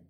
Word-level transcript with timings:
like 0.00 0.09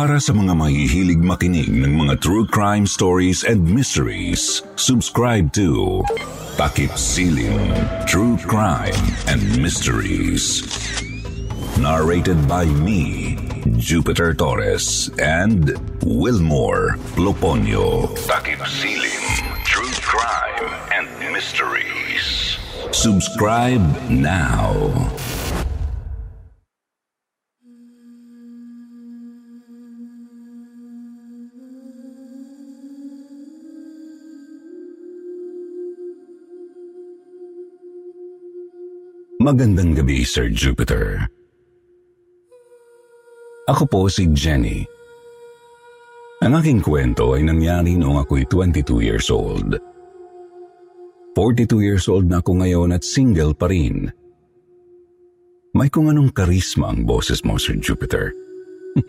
Para 0.00 0.16
sa 0.16 0.32
mga 0.32 0.56
mahihilig 0.56 1.20
makinig 1.20 1.68
ng 1.68 1.92
mga 1.92 2.24
true 2.24 2.48
crime 2.48 2.88
stories 2.88 3.44
and 3.44 3.60
mysteries, 3.60 4.64
subscribe 4.78 5.52
to 5.52 6.00
Takip 6.56 6.96
Silim 6.96 7.60
True 8.08 8.40
Crime 8.40 8.96
and 9.28 9.44
Mysteries. 9.60 10.64
Narrated 11.76 12.40
by 12.48 12.64
me, 12.64 13.36
Jupiter 13.76 14.32
Torres 14.32 15.12
and 15.20 15.76
Wilmore 16.00 16.96
Loponio. 17.20 18.08
Takip 18.24 18.64
Silim 18.64 19.24
True 19.68 19.94
Crime 20.00 20.68
and 20.96 21.06
Mysteries. 21.28 22.09
Subscribe 22.90 23.86
now. 24.10 24.74
Magandang 39.38 39.94
gabi, 39.94 40.26
Sir 40.26 40.50
Jupiter. 40.50 41.30
Ako 43.70 43.86
po 43.86 44.10
si 44.10 44.26
Jenny. 44.34 44.82
Ang 46.42 46.58
aking 46.58 46.82
kwento 46.82 47.38
ay 47.38 47.46
nangyari 47.46 47.94
noong 47.94 48.26
ako'y 48.26 48.42
22 48.50 49.06
years 49.06 49.30
old. 49.30 49.78
42 51.40 51.80
years 51.80 52.04
old 52.04 52.28
na 52.28 52.44
ako 52.44 52.60
ngayon 52.60 52.92
at 52.92 53.00
single 53.00 53.56
pa 53.56 53.72
rin. 53.72 54.12
May 55.72 55.88
kung 55.88 56.12
anong 56.12 56.36
karisma 56.36 56.92
ang 56.92 57.08
boses 57.08 57.40
mo, 57.48 57.56
Sir 57.56 57.80
Jupiter. 57.80 58.36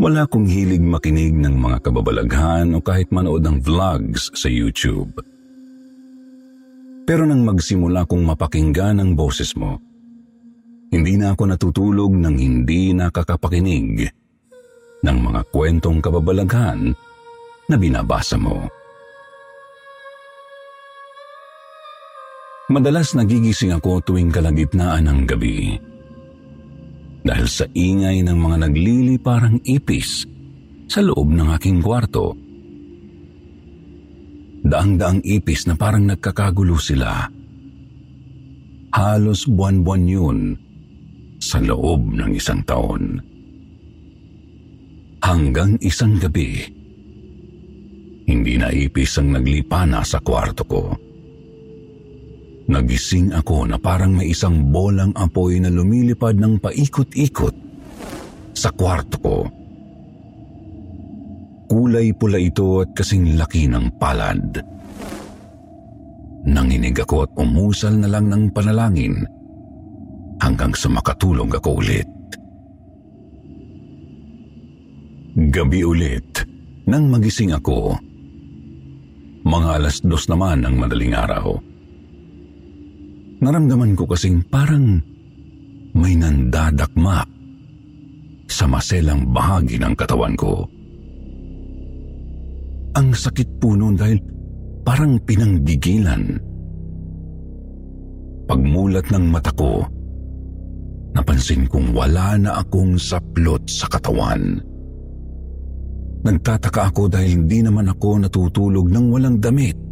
Wala 0.00 0.24
akong 0.24 0.48
hilig 0.48 0.80
makinig 0.80 1.36
ng 1.36 1.52
mga 1.52 1.84
kababalaghan 1.84 2.72
o 2.72 2.80
kahit 2.80 3.12
manood 3.12 3.44
ng 3.44 3.60
vlogs 3.60 4.32
sa 4.32 4.48
YouTube. 4.48 5.12
Pero 7.04 7.28
nang 7.28 7.44
magsimula 7.44 8.08
kong 8.08 8.24
mapakinggan 8.32 8.96
ang 8.96 9.12
boses 9.12 9.52
mo, 9.52 9.76
hindi 10.88 11.20
na 11.20 11.36
ako 11.36 11.42
natutulog 11.44 12.12
nang 12.16 12.40
hindi 12.40 12.96
nakakapakinig 12.96 14.08
ng 15.04 15.18
mga 15.20 15.40
kwentong 15.52 16.00
kababalaghan 16.00 16.96
na 17.68 17.76
binabasa 17.76 18.40
mo. 18.40 18.64
Madalas 22.66 23.14
nagigising 23.14 23.70
ako 23.78 24.02
tuwing 24.02 24.34
kalagitnaan 24.34 25.06
ng 25.06 25.20
gabi. 25.22 25.78
Dahil 27.22 27.46
sa 27.46 27.62
ingay 27.70 28.26
ng 28.26 28.34
mga 28.34 28.56
naglili 28.66 29.22
parang 29.22 29.62
ipis 29.62 30.26
sa 30.90 30.98
loob 30.98 31.30
ng 31.30 31.46
aking 31.54 31.78
kwarto. 31.78 32.34
Daang-daang 34.66 35.22
ipis 35.22 35.70
na 35.70 35.78
parang 35.78 36.10
nagkakagulo 36.10 36.74
sila. 36.74 37.30
Halos 38.90 39.46
buwan-buwan 39.46 40.04
yun 40.10 40.38
sa 41.38 41.62
loob 41.62 42.18
ng 42.18 42.34
isang 42.34 42.66
taon. 42.66 43.22
Hanggang 45.22 45.78
isang 45.78 46.18
gabi, 46.18 46.66
hindi 48.26 48.58
na 48.58 48.74
ipis 48.74 49.22
ang 49.22 49.38
naglipana 49.38 50.02
sa 50.02 50.18
kwarto 50.18 50.66
ko. 50.66 51.05
Nagising 52.66 53.30
ako 53.30 53.70
na 53.70 53.78
parang 53.78 54.10
may 54.10 54.34
isang 54.34 54.74
bolang 54.74 55.14
apoy 55.14 55.62
na 55.62 55.70
lumilipad 55.70 56.34
ng 56.34 56.58
paikot-ikot 56.58 57.54
sa 58.58 58.74
kwarto 58.74 59.16
ko. 59.22 59.38
Kulay 61.70 62.10
pula 62.14 62.42
ito 62.42 62.82
at 62.82 62.90
kasing 62.90 63.38
laki 63.38 63.70
ng 63.70 63.98
palad. 64.02 64.58
Nanginig 66.46 66.98
ako 66.98 67.26
at 67.26 67.30
umusal 67.38 67.94
na 67.98 68.10
lang 68.10 68.30
ng 68.30 68.50
panalangin 68.50 69.14
hanggang 70.42 70.74
sa 70.74 70.90
makatulog 70.90 71.50
ako 71.58 71.82
ulit. 71.82 72.10
Gabi 75.36 75.80
ulit, 75.86 76.42
nang 76.86 77.12
magising 77.12 77.52
ako, 77.54 77.98
mga 79.46 79.68
alas 79.78 80.00
dos 80.02 80.26
naman 80.26 80.64
ng 80.66 80.74
madaling 80.80 81.14
araw. 81.14 81.75
Naramdaman 83.36 83.92
ko 83.92 84.08
kasing 84.08 84.40
parang 84.48 84.96
may 85.92 86.16
nandadakma 86.16 87.24
sa 88.48 88.64
maselang 88.64 89.28
bahagi 89.32 89.76
ng 89.76 89.92
katawan 89.92 90.32
ko. 90.36 90.64
Ang 92.96 93.12
sakit 93.12 93.60
po 93.60 93.76
noon 93.76 93.96
dahil 93.96 94.16
parang 94.80 95.20
pinanggigilan. 95.20 96.40
Pagmulat 98.48 99.12
ng 99.12 99.26
mata 99.28 99.52
ko, 99.52 99.84
napansin 101.12 101.68
kong 101.68 101.92
wala 101.92 102.40
na 102.40 102.64
akong 102.64 102.96
saplot 102.96 103.68
sa 103.68 103.84
katawan. 103.90 104.64
Nagtataka 106.24 106.88
ako 106.88 107.12
dahil 107.12 107.44
hindi 107.44 107.60
naman 107.60 107.92
ako 107.92 108.24
natutulog 108.24 108.88
ng 108.88 109.06
walang 109.12 109.36
damit. 109.44 109.85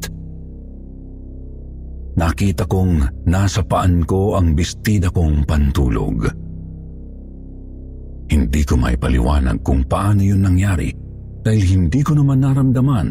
Nakita 2.14 2.64
kong 2.70 3.26
nasa 3.26 3.66
paan 3.66 4.06
ko 4.06 4.38
ang 4.38 4.54
bestida 4.54 5.10
kong 5.10 5.42
pantulog. 5.42 6.30
Hindi 8.30 8.62
ko 8.62 8.74
may 8.78 8.94
paliwanag 8.94 9.60
kung 9.66 9.82
paano 9.84 10.22
yun 10.22 10.46
nangyari 10.46 10.94
dahil 11.42 11.64
hindi 11.64 12.00
ko 12.00 12.14
naman 12.14 12.40
naramdaman 12.40 13.08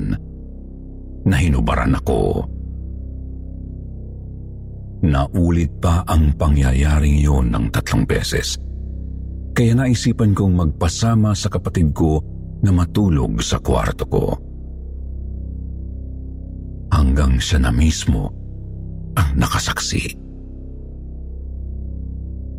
na 1.27 1.35
hinubaran 1.35 1.99
ako. 1.99 2.47
Naulit 5.03 5.71
pa 5.83 6.07
ang 6.07 6.31
pangyayaring 6.39 7.19
iyon 7.19 7.51
ng 7.51 7.65
tatlong 7.75 8.07
beses. 8.07 8.55
Kaya 9.51 9.75
naisipan 9.75 10.31
kong 10.31 10.55
magpasama 10.55 11.35
sa 11.35 11.51
kapatid 11.51 11.91
ko 11.91 12.23
na 12.63 12.71
matulog 12.71 13.43
sa 13.43 13.59
kwarto 13.59 14.07
ko. 14.07 14.25
hanggang 16.93 17.41
siya 17.41 17.65
na 17.65 17.71
mismo 17.73 18.29
nakasaksi. 19.37 20.13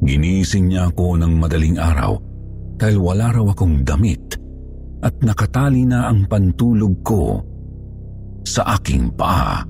Ginising 0.04 0.68
niya 0.68 0.92
ako 0.92 1.16
ng 1.16 1.32
madaling 1.40 1.80
araw 1.80 2.20
dahil 2.76 2.98
wala 3.00 3.32
raw 3.32 3.46
akong 3.54 3.86
damit 3.86 4.36
at 5.00 5.14
nakatali 5.24 5.88
na 5.88 6.12
ang 6.12 6.28
pantulog 6.28 7.00
ko 7.00 7.40
sa 8.44 8.76
aking 8.76 9.12
paa. 9.16 9.64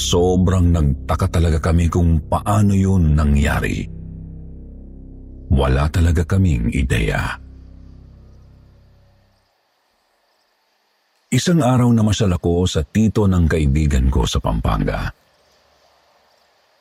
Sobrang 0.00 0.72
nagtaka 0.72 1.28
talaga 1.28 1.60
kami 1.60 1.92
kung 1.92 2.24
paano 2.24 2.72
yun 2.72 3.12
nangyari. 3.12 3.84
Wala 5.52 5.84
talaga 5.92 6.24
kaming 6.24 6.72
ideya. 6.72 7.36
Isang 11.30 11.62
araw 11.62 11.94
na 11.94 12.02
masyal 12.02 12.34
ako 12.34 12.66
sa 12.66 12.82
tito 12.82 13.30
ng 13.30 13.46
kaibigan 13.46 14.10
ko 14.10 14.26
sa 14.26 14.42
Pampanga. 14.42 15.14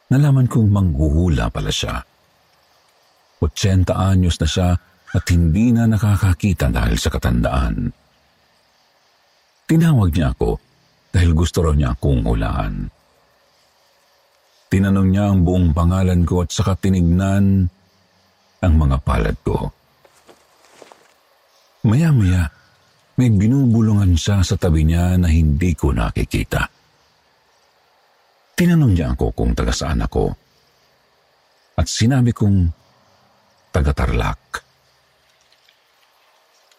Nalaman 0.09 0.49
kong 0.49 0.73
manghuhula 0.73 1.53
pala 1.53 1.69
siya. 1.69 2.01
80 3.37 3.93
anyos 3.93 4.41
na 4.41 4.49
siya 4.49 4.73
at 5.13 5.23
hindi 5.29 5.69
na 5.69 5.85
nakakakita 5.85 6.73
dahil 6.73 6.97
sa 6.97 7.13
katandaan. 7.13 7.93
Tinawag 9.69 10.17
niya 10.17 10.33
ako 10.33 10.57
dahil 11.13 11.31
gusto 11.37 11.69
raw 11.69 11.77
niya 11.77 11.93
akong 11.93 12.25
hulaan. 12.25 12.89
Tinanong 14.73 15.09
niya 15.13 15.29
ang 15.29 15.45
buong 15.45 15.77
pangalan 15.77 16.25
ko 16.25 16.41
at 16.41 16.49
saka 16.49 16.73
tinignan 16.73 17.69
ang 18.65 18.73
mga 18.81 18.97
palad 19.05 19.37
ko. 19.45 19.69
Maya-maya, 21.85 22.58
may 23.19 23.27
binubulungan 23.27 24.15
siya 24.15 24.39
sa 24.39 24.55
tabi 24.55 24.87
niya 24.87 25.19
na 25.19 25.27
hindi 25.27 25.75
ko 25.75 25.91
nakikita. 25.91 26.63
Tinanong 28.55 28.95
niya 28.95 29.11
ako 29.11 29.35
kung 29.35 29.51
taga 29.51 29.75
saan 29.75 29.99
ako. 29.99 30.31
At 31.75 31.91
sinabi 31.91 32.31
kong 32.31 32.71
taga 33.75 33.91
Tarlac. 33.91 34.39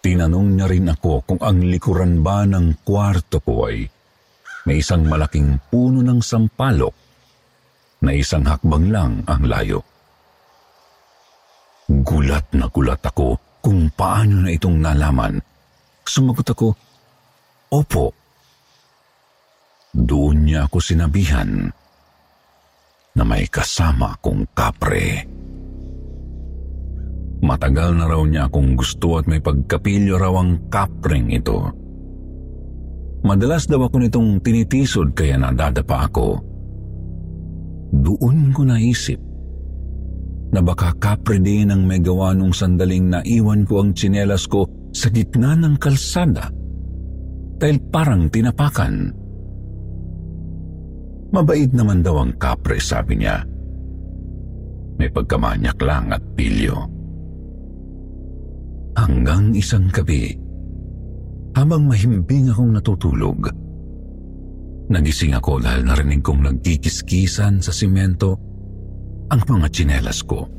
Tinanong 0.01 0.57
niya 0.57 0.65
rin 0.65 0.89
ako 0.89 1.29
kung 1.29 1.41
ang 1.45 1.61
likuran 1.61 2.25
ba 2.25 2.49
ng 2.49 2.89
kwarto 2.89 3.45
ko 3.45 3.69
ay 3.69 3.85
may 4.65 4.81
isang 4.81 5.05
malaking 5.05 5.61
puno 5.69 6.01
ng 6.01 6.25
sampalok 6.25 6.97
na 8.01 8.17
isang 8.17 8.49
hakbang 8.49 8.89
lang 8.89 9.13
ang 9.29 9.45
layo. 9.45 9.85
Gulat 11.85 12.49
na 12.57 12.65
gulat 12.73 13.05
ako 13.05 13.61
kung 13.61 13.93
paano 13.93 14.49
na 14.49 14.57
itong 14.57 14.81
nalaman. 14.81 15.50
Sumagot 16.11 16.51
ako, 16.51 16.75
Opo. 17.71 18.11
Doon 19.95 20.43
niya 20.43 20.67
ako 20.67 20.83
sinabihan 20.83 21.71
na 23.15 23.23
may 23.23 23.47
kasama 23.47 24.19
kong 24.19 24.51
kapre. 24.51 25.23
Matagal 27.47 27.95
na 27.95 28.11
raw 28.11 28.27
niya 28.27 28.51
akong 28.51 28.75
gusto 28.75 29.23
at 29.23 29.31
may 29.31 29.39
pagkapilyo 29.39 30.19
raw 30.19 30.35
ang 30.35 30.67
kapreng 30.67 31.31
ito. 31.31 31.71
Madalas 33.23 33.71
daw 33.71 33.87
ako 33.87 34.03
nitong 34.03 34.43
tinitisod 34.43 35.15
kaya 35.15 35.39
nadadapa 35.39 36.11
ako. 36.11 36.43
Doon 37.95 38.51
ko 38.51 38.67
naisip 38.67 39.23
na 40.51 40.59
baka 40.59 40.91
kapre 40.99 41.39
din 41.39 41.71
ang 41.71 41.87
may 41.87 42.03
gawa 42.03 42.35
nung 42.35 42.51
sandaling 42.51 43.15
naiwan 43.15 43.63
ko 43.63 43.87
ang 43.87 43.95
tsinelas 43.95 44.51
ko 44.51 44.80
sa 44.91 45.09
gitna 45.11 45.55
ng 45.55 45.79
kalsada 45.79 46.51
dahil 47.61 47.79
parang 47.93 48.27
tinapakan. 48.31 49.15
Mabait 51.31 51.71
naman 51.71 52.03
daw 52.03 52.27
ang 52.27 52.35
kapre, 52.41 52.83
sabi 52.83 53.23
niya. 53.23 53.47
May 54.99 55.09
pagkamanyak 55.09 55.79
lang 55.79 56.11
at 56.11 56.23
pilyo. 56.35 56.77
Hanggang 58.99 59.55
isang 59.55 59.87
gabi, 59.95 60.35
habang 61.55 61.87
mahimbing 61.87 62.51
akong 62.51 62.75
natutulog, 62.75 63.49
Nagising 64.91 65.39
ako 65.39 65.63
dahil 65.63 65.87
narinig 65.87 66.19
kong 66.19 66.43
nagkikiskisan 66.43 67.63
sa 67.63 67.71
simento 67.71 68.35
ang 69.31 69.39
mga 69.47 69.71
tsinelas 69.71 70.27
ko. 70.27 70.51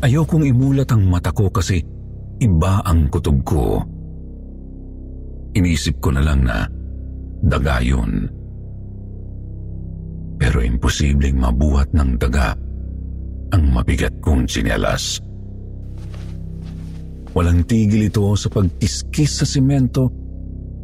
Ayokong 0.00 0.48
imulat 0.48 0.88
ang 0.96 1.04
mata 1.04 1.28
ko 1.28 1.52
kasi 1.52 1.84
iba 2.42 2.82
ang 2.82 3.06
kutob 3.06 3.38
ko. 3.46 3.78
Inisip 5.54 6.02
ko 6.02 6.10
na 6.10 6.22
lang 6.24 6.42
na 6.42 6.66
daga 7.42 7.78
yun. 7.78 8.26
Pero 10.42 10.58
imposibleng 10.58 11.38
mabuhat 11.38 11.94
ng 11.94 12.18
daga 12.18 12.56
ang 13.52 13.64
mabigat 13.70 14.12
kong 14.18 14.48
tsinelas. 14.48 15.22
Walang 17.32 17.64
tigil 17.64 18.10
ito 18.10 18.26
sa 18.36 18.48
pagkiskis 18.50 19.40
sa 19.40 19.46
simento, 19.46 20.10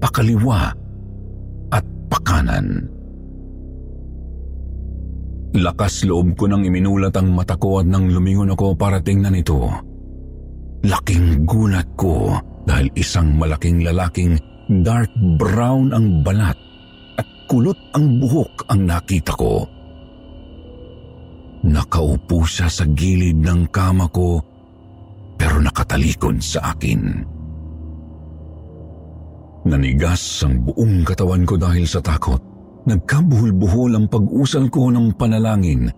pakaliwa 0.00 0.88
pakanan. 2.08 2.88
Lakas 5.56 6.04
loob 6.04 6.36
ko 6.36 6.44
nang 6.44 6.64
iminulat 6.64 7.16
ang 7.16 7.32
mata 7.32 7.56
ko 7.56 7.80
at 7.80 7.88
nang 7.88 8.12
lumingon 8.12 8.52
ako 8.52 8.76
para 8.76 9.00
tingnan 9.00 9.36
ito. 9.36 9.64
Laking 10.86 11.42
gulat 11.42 11.88
ko 11.98 12.38
dahil 12.62 12.86
isang 12.94 13.34
malaking 13.34 13.82
lalaking 13.82 14.38
dark 14.84 15.10
brown 15.40 15.90
ang 15.90 16.22
balat 16.22 16.54
at 17.18 17.26
kulot 17.50 17.74
ang 17.98 18.22
buhok 18.22 18.68
ang 18.70 18.86
nakita 18.86 19.34
ko. 19.34 19.66
Nakaupo 21.66 22.46
siya 22.46 22.70
sa 22.70 22.86
gilid 22.86 23.42
ng 23.42 23.66
kama 23.74 24.06
ko 24.14 24.38
pero 25.34 25.58
nakatalikod 25.58 26.38
sa 26.38 26.70
akin. 26.70 27.26
Nanigas 29.66 30.46
ang 30.46 30.62
buong 30.62 31.02
katawan 31.02 31.42
ko 31.42 31.58
dahil 31.58 31.84
sa 31.90 31.98
takot. 31.98 32.38
Nagkabuhol-buhol 32.86 33.98
ang 33.98 34.06
pag-usal 34.06 34.70
ko 34.70 34.94
ng 34.94 35.18
panalangin. 35.18 35.90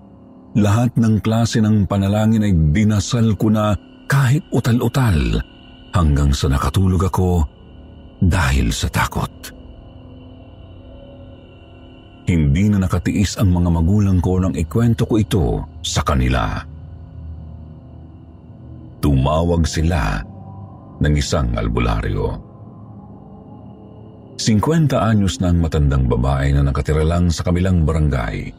Lahat 0.57 0.91
ng 0.97 1.21
klase 1.21 1.61
ng 1.61 1.85
panalangin 1.85 2.43
ay 2.49 2.53
dinasal 2.73 3.37
ko 3.37 3.53
na 3.53 3.77
kahit 4.11 4.43
utal-utal 4.51 5.39
hanggang 5.95 6.35
sa 6.35 6.51
nakatulog 6.51 7.07
ako 7.07 7.47
dahil 8.19 8.75
sa 8.75 8.91
takot. 8.91 9.31
Hindi 12.27 12.71
na 12.71 12.83
nakatiis 12.83 13.39
ang 13.39 13.55
mga 13.55 13.71
magulang 13.71 14.19
ko 14.19 14.43
nang 14.43 14.55
ikwento 14.59 15.07
ko 15.07 15.15
ito 15.15 15.47
sa 15.87 16.03
kanila. 16.03 16.59
Tumawag 18.99 19.63
sila 19.67 20.19
ng 20.99 21.15
isang 21.15 21.55
albularyo. 21.55 22.51
50 24.43 24.95
anyos 24.95 25.39
na 25.39 25.55
ang 25.55 25.59
matandang 25.63 26.11
babae 26.11 26.51
na 26.55 26.67
nakatira 26.67 27.07
lang 27.07 27.31
sa 27.31 27.47
kabilang 27.47 27.87
barangay. 27.87 28.51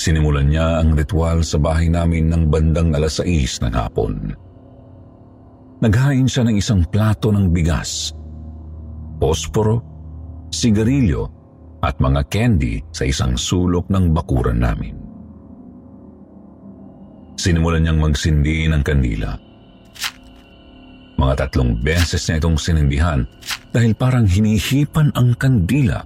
Sinimulan 0.00 0.48
niya 0.48 0.80
ang 0.80 0.96
ritual 0.96 1.44
sa 1.44 1.60
bahay 1.60 1.92
namin 1.92 2.32
ng 2.32 2.48
bandang 2.48 2.96
alas 2.96 3.20
6 3.20 3.68
ng 3.68 3.74
hapon. 3.76 4.32
Naghain 5.84 6.24
siya 6.24 6.48
ng 6.48 6.56
isang 6.56 6.88
plato 6.88 7.28
ng 7.28 7.52
bigas, 7.52 8.16
posporo, 9.20 9.84
sigarilyo 10.48 11.28
at 11.84 12.00
mga 12.00 12.24
candy 12.32 12.80
sa 12.96 13.04
isang 13.04 13.36
sulok 13.36 13.92
ng 13.92 14.16
bakuran 14.16 14.64
namin. 14.64 14.96
Sinimulan 17.36 17.84
niyang 17.84 18.00
magsindi 18.00 18.72
ng 18.72 18.80
kandila. 18.80 19.36
Mga 21.20 21.44
tatlong 21.44 21.76
beses 21.84 22.24
na 22.32 22.40
itong 22.40 22.56
sinindihan 22.56 23.20
dahil 23.68 23.92
parang 23.92 24.24
hinihipan 24.24 25.12
ang 25.12 25.36
kandila 25.36 26.00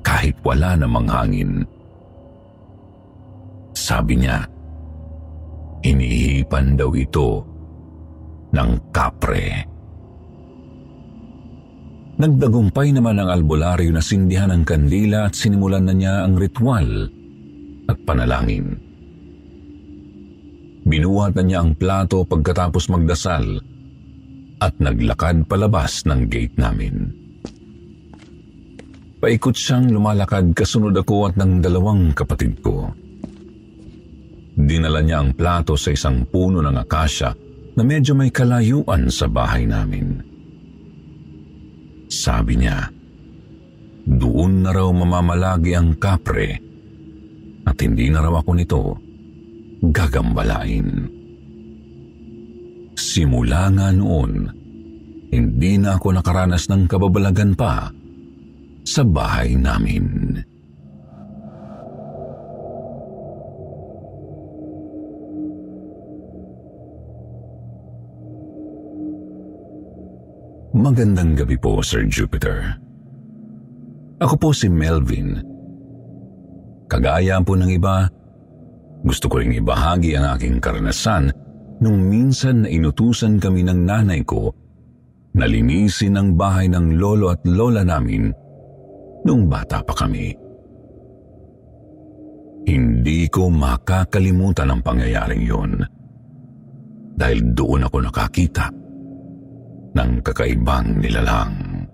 kahit 0.00 0.32
wala 0.40 0.80
namang 0.80 1.12
hangin. 1.12 1.68
Sabi 3.84 4.16
niya, 4.16 4.40
hinihipan 5.84 6.72
daw 6.72 6.88
ito 6.96 7.44
ng 8.56 8.70
kapre. 8.88 9.68
Nagdagumpay 12.16 12.96
naman 12.96 13.20
ang 13.20 13.28
albularyo 13.28 13.92
na 13.92 14.00
sindihan 14.00 14.48
ng 14.48 14.64
kandila 14.64 15.28
at 15.28 15.36
sinimulan 15.36 15.84
na 15.84 15.92
niya 15.92 16.24
ang 16.24 16.40
ritual 16.40 17.12
at 17.84 17.98
panalangin. 18.08 18.80
Binuhat 20.88 21.36
na 21.36 21.44
niya 21.44 21.60
ang 21.60 21.76
plato 21.76 22.24
pagkatapos 22.24 22.88
magdasal 22.88 23.60
at 24.64 24.72
naglakad 24.80 25.44
palabas 25.44 26.08
ng 26.08 26.24
gate 26.32 26.56
namin. 26.56 27.12
Paikot 29.20 29.52
siyang 29.52 29.92
lumalakad 29.92 30.56
kasunod 30.56 30.96
ako 30.96 31.28
at 31.28 31.36
ng 31.36 31.60
dalawang 31.60 32.16
kapatid 32.16 32.64
ko. 32.64 33.03
Dinala 34.54 35.02
niya 35.02 35.18
ang 35.18 35.34
plato 35.34 35.74
sa 35.74 35.90
isang 35.90 36.30
puno 36.30 36.62
ng 36.62 36.78
akasya 36.78 37.30
na 37.74 37.82
medyo 37.82 38.14
may 38.14 38.30
kalayuan 38.30 39.10
sa 39.10 39.26
bahay 39.26 39.66
namin. 39.66 40.22
Sabi 42.06 42.54
niya, 42.62 42.86
doon 44.06 44.62
na 44.62 44.70
raw 44.70 44.86
mamamalagi 44.94 45.72
ang 45.74 45.98
kapre 45.98 46.60
at 47.66 47.76
hindi 47.82 48.12
na 48.12 48.22
raw 48.22 48.38
ako 48.38 48.50
nito 48.54 48.80
gagambalain. 49.90 51.10
Simula 52.94 53.74
nga 53.74 53.90
noon, 53.90 54.32
hindi 55.34 55.72
na 55.82 55.98
ako 55.98 56.14
nakaranas 56.14 56.70
ng 56.70 56.86
kababalagan 56.86 57.58
pa 57.58 57.90
sa 58.86 59.02
bahay 59.02 59.58
namin. 59.58 60.38
Magandang 70.74 71.38
gabi 71.38 71.54
po, 71.54 71.78
Sir 71.86 72.02
Jupiter. 72.10 72.74
Ako 74.18 74.34
po 74.34 74.50
si 74.50 74.66
Melvin. 74.66 75.38
Kagaya 76.90 77.38
po 77.46 77.54
ng 77.54 77.70
iba, 77.70 78.10
gusto 79.06 79.30
ko 79.30 79.38
ring 79.38 79.54
ibahagi 79.54 80.18
ang 80.18 80.34
aking 80.34 80.58
karanasan 80.58 81.30
nung 81.78 82.02
minsan 82.10 82.66
na 82.66 82.68
inutusan 82.74 83.38
kami 83.38 83.62
ng 83.62 83.86
nanay 83.86 84.26
ko 84.26 84.50
na 85.38 85.46
linisin 85.46 86.18
ang 86.18 86.34
bahay 86.34 86.66
ng 86.66 86.98
lolo 86.98 87.30
at 87.30 87.46
lola 87.46 87.86
namin 87.86 88.34
nung 89.22 89.46
bata 89.46 89.78
pa 89.78 89.94
kami. 89.94 90.34
Hindi 92.66 93.30
ko 93.30 93.46
makakalimutan 93.46 94.74
ang 94.74 94.82
pangyayaring 94.82 95.44
yun 95.46 95.78
dahil 97.14 97.54
doon 97.54 97.86
ako 97.86 98.10
nakakita 98.10 98.74
ng 99.94 100.10
kakaibang 100.26 100.98
nilalang. 100.98 101.86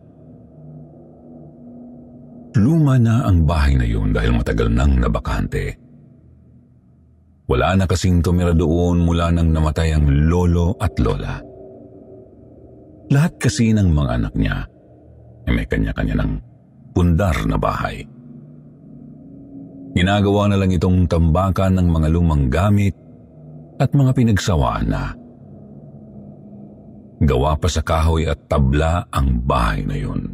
Luma 2.58 2.98
na 2.98 3.30
ang 3.30 3.46
bahay 3.46 3.78
na 3.78 3.86
yun 3.86 4.10
dahil 4.10 4.34
matagal 4.34 4.66
nang 4.72 4.98
nabakante. 4.98 5.78
Wala 7.46 7.78
na 7.78 7.86
kasing 7.86 8.22
tumira 8.22 8.54
doon 8.54 9.06
mula 9.06 9.30
nang 9.30 9.54
namatay 9.54 9.94
ang 9.94 10.06
lolo 10.26 10.74
at 10.78 10.94
lola. 10.98 11.38
Lahat 13.10 13.34
kasi 13.38 13.74
ng 13.74 13.90
mga 13.90 14.10
anak 14.22 14.34
niya 14.38 14.66
ay 15.46 15.52
may 15.54 15.66
kanya-kanya 15.66 16.22
ng 16.22 16.32
pundar 16.94 17.34
na 17.46 17.58
bahay. 17.58 18.06
Ginagawa 19.90 20.46
na 20.46 20.56
lang 20.62 20.70
itong 20.70 21.10
tambakan 21.10 21.74
ng 21.82 21.88
mga 21.90 22.08
lumang 22.14 22.46
gamit 22.46 22.94
at 23.82 23.90
mga 23.90 24.14
pinagsawaan 24.14 24.86
na. 24.86 25.19
Gawa 27.20 27.52
pa 27.60 27.68
sa 27.68 27.84
kahoy 27.84 28.24
at 28.24 28.48
tabla 28.48 29.04
ang 29.12 29.44
bahay 29.44 29.84
na 29.84 29.96
yun. 29.96 30.32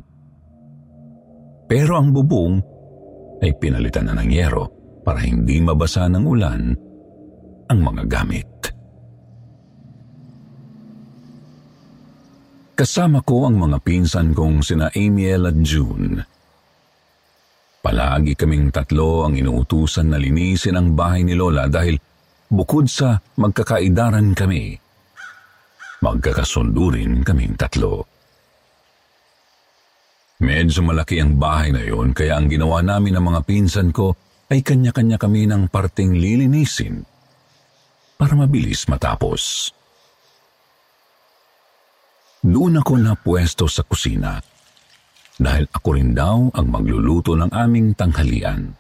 Pero 1.67 1.99
ang 1.99 2.15
bubong 2.15 2.63
ay 3.43 3.51
pinalitan 3.59 4.07
na 4.07 4.15
ng 4.23 4.31
yero 4.31 4.65
para 5.03 5.19
hindi 5.23 5.59
mabasa 5.59 6.07
ng 6.07 6.25
ulan 6.25 6.63
ang 7.67 7.81
mga 7.83 8.03
gamit. 8.07 8.51
Kasama 12.77 13.25
ko 13.25 13.49
ang 13.49 13.57
mga 13.57 13.81
pinsan 13.83 14.37
kong 14.37 14.61
sina 14.61 14.93
Amiel 14.93 15.49
at 15.49 15.59
June. 15.65 16.21
Palagi 17.81 18.37
kaming 18.37 18.69
tatlo 18.69 19.25
ang 19.25 19.35
inuutusan 19.35 20.13
na 20.13 20.21
linisin 20.21 20.77
ang 20.77 20.93
bahay 20.93 21.25
ni 21.25 21.33
Lola 21.33 21.73
dahil 21.73 21.97
bukod 22.53 22.85
sa 22.91 23.17
magkakaidaran 23.41 24.37
kami, 24.37 24.77
Magkakasundo 26.05 26.93
rin 26.93 27.25
kaming 27.25 27.57
tatlo. 27.57 28.05
Medyo 30.37 30.85
malaki 30.85 31.17
ang 31.17 31.41
bahay 31.41 31.73
na 31.73 31.81
yon 31.81 32.13
kaya 32.13 32.37
ang 32.37 32.53
ginawa 32.53 32.85
namin 32.85 33.17
ng 33.17 33.25
mga 33.25 33.41
pinsan 33.49 33.89
ko 33.89 34.13
ay 34.53 34.61
kanya-kanya 34.61 35.17
kami 35.17 35.49
ng 35.49 35.73
parting 35.73 36.13
lilinisin 36.13 37.01
para 38.21 38.37
mabilis 38.37 38.85
matapos. 38.85 39.73
Doon 42.45 42.79
ako 42.85 42.95
na 43.01 43.17
pwesto 43.17 43.65
sa 43.65 43.81
kusina 43.81 44.37
dahil 45.41 45.65
ako 45.73 45.89
rin 45.97 46.13
daw 46.13 46.53
ang 46.53 46.67
magluluto 46.69 47.33
ng 47.33 47.51
aming 47.51 47.97
tanghalian. 47.97 48.77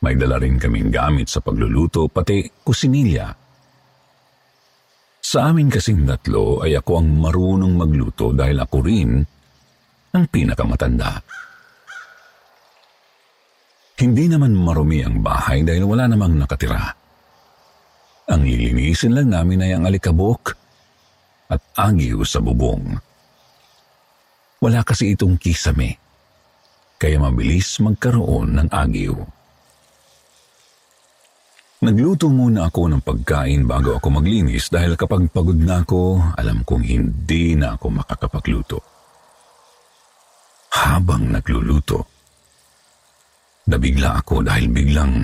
May 0.00 0.16
dala 0.16 0.40
rin 0.40 0.56
kaming 0.56 0.88
gamit 0.88 1.28
sa 1.28 1.44
pagluluto 1.44 2.08
pati 2.08 2.48
kusinilya 2.64 3.47
sa 5.18 5.50
amin 5.50 5.68
kasing 5.68 6.06
tatlo 6.08 6.64
ay 6.64 6.78
ako 6.78 7.02
ang 7.02 7.08
marunong 7.18 7.74
magluto 7.74 8.32
dahil 8.32 8.58
ako 8.62 8.76
rin 8.80 9.20
ang 10.14 10.24
pinakamatanda. 10.30 11.20
Hindi 13.98 14.30
naman 14.30 14.54
marumi 14.54 15.02
ang 15.02 15.20
bahay 15.20 15.66
dahil 15.66 15.82
wala 15.82 16.06
namang 16.06 16.38
nakatira. 16.38 16.94
Ang 18.30 18.46
lilinisin 18.46 19.16
lang 19.16 19.34
namin 19.34 19.64
ay 19.66 19.74
ang 19.74 19.84
alikabok 19.90 20.54
at 21.50 21.60
agiw 21.74 22.22
sa 22.22 22.38
bubong. 22.38 22.94
Wala 24.62 24.86
kasi 24.86 25.16
itong 25.16 25.38
kisame, 25.40 25.98
kaya 26.98 27.18
mabilis 27.18 27.78
magkaroon 27.82 28.58
ng 28.58 28.68
agiw. 28.70 29.16
Nagluto 31.78 32.26
muna 32.26 32.66
ako 32.66 32.90
ng 32.90 33.02
pagkain 33.06 33.62
bago 33.62 33.94
ako 33.94 34.18
maglinis 34.18 34.66
dahil 34.66 34.98
kapag 34.98 35.30
pagod 35.30 35.54
na 35.54 35.86
ako, 35.86 36.18
alam 36.34 36.66
kong 36.66 36.82
hindi 36.82 37.54
na 37.54 37.78
ako 37.78 38.02
makakapagluto. 38.02 38.78
Habang 40.74 41.30
nagluluto, 41.30 42.02
nabigla 43.70 44.18
ako 44.18 44.42
dahil 44.42 44.66
biglang 44.74 45.22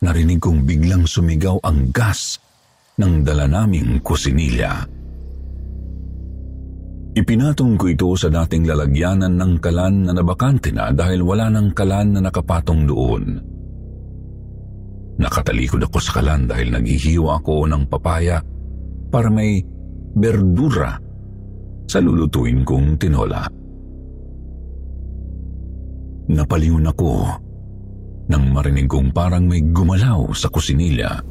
narinig 0.00 0.40
kong 0.40 0.64
biglang 0.64 1.04
sumigaw 1.04 1.60
ang 1.68 1.92
gas 1.92 2.40
ng 2.96 3.20
dala 3.20 3.44
naming 3.44 4.00
kusinilya. 4.00 4.88
Ipinatong 7.12 7.76
ko 7.76 7.84
ito 7.92 8.08
sa 8.16 8.32
dating 8.32 8.72
lalagyanan 8.72 9.36
ng 9.36 9.60
kalan 9.60 10.08
na 10.08 10.12
nabakante 10.16 10.72
na 10.72 10.96
dahil 10.96 11.20
wala 11.20 11.52
ng 11.52 11.76
kalan 11.76 12.16
na 12.16 12.20
nakapatong 12.24 12.88
doon. 12.88 13.55
Nakatalikod 15.16 15.80
ako 15.88 15.98
sa 16.00 16.20
kalan 16.20 16.44
dahil 16.44 16.76
naghihiwa 16.76 17.40
ako 17.40 17.64
ng 17.72 17.88
papaya 17.88 18.40
para 19.08 19.32
may 19.32 19.64
berdura 20.16 21.00
sa 21.88 21.98
lulutuin 22.04 22.66
kong 22.66 23.00
tinola. 23.00 23.48
Napalingon 26.26 26.90
ako 26.90 27.10
nang 28.26 28.50
marinig 28.50 28.90
kong 28.90 29.14
parang 29.14 29.46
may 29.46 29.62
gumalaw 29.62 30.26
sa 30.34 30.50
kusinilya. 30.50 31.22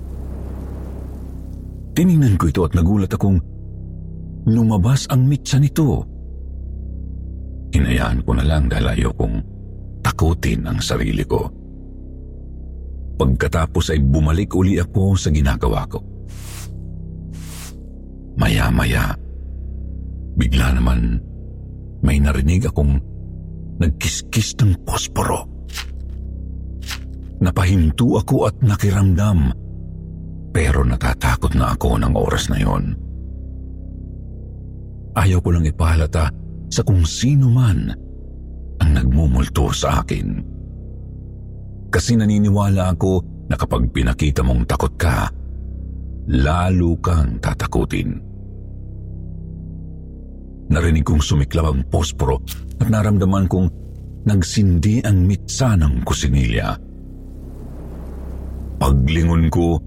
Tiningnan 1.96 2.40
ko 2.40 2.48
ito 2.48 2.62
at 2.64 2.74
nagulat 2.74 3.12
akong 3.12 3.40
lumabas 4.48 5.06
ang 5.12 5.28
mitsa 5.28 5.60
nito. 5.60 6.08
Hinayaan 7.76 8.24
ko 8.24 8.32
na 8.34 8.46
lang 8.48 8.72
dahil 8.72 8.88
ayaw 8.88 9.12
kong 9.14 9.36
takutin 10.00 10.64
ang 10.64 10.80
sarili 10.80 11.28
ko. 11.28 11.65
Pagkatapos 13.16 13.96
ay 13.96 14.04
bumalik 14.04 14.52
uli 14.52 14.76
ako 14.76 15.16
sa 15.16 15.32
ginagawa 15.32 15.88
ko. 15.88 16.04
Maya-maya, 18.36 19.16
bigla 20.36 20.76
naman 20.76 21.24
may 22.04 22.20
narinig 22.20 22.68
akong 22.68 23.00
nagkiskis 23.80 24.60
ng 24.60 24.84
posporo. 24.84 25.48
Napahinto 27.40 28.20
ako 28.20 28.52
at 28.52 28.56
nakiramdam, 28.60 29.56
pero 30.52 30.84
natatakot 30.84 31.56
na 31.56 31.72
ako 31.72 31.96
ng 32.00 32.14
oras 32.16 32.52
na 32.52 32.60
yon. 32.60 32.96
Ayaw 35.16 35.40
ko 35.40 35.56
lang 35.56 35.64
ipahalata 35.64 36.28
sa 36.68 36.84
kung 36.84 37.08
sino 37.08 37.48
man 37.48 37.88
ang 38.84 38.92
nagmumulto 38.92 39.72
sa 39.72 40.04
akin 40.04 40.55
kasi 41.96 42.20
naniniwala 42.20 42.92
ako 42.92 43.24
na 43.48 43.56
kapag 43.56 43.88
pinakita 43.96 44.44
mong 44.44 44.68
takot 44.68 44.92
ka, 45.00 45.32
lalo 46.28 47.00
kang 47.00 47.40
tatakutin. 47.40 48.20
Narinig 50.76 51.08
kong 51.08 51.24
sumiklaw 51.24 51.72
ang 51.72 51.88
posporo 51.88 52.44
at 52.84 52.92
naramdaman 52.92 53.48
kong 53.48 53.72
nagsindi 54.28 55.08
ang 55.08 55.24
mitsa 55.24 55.80
ng 55.80 56.04
kusinilya. 56.04 56.76
Paglingon 58.76 59.48
ko, 59.48 59.80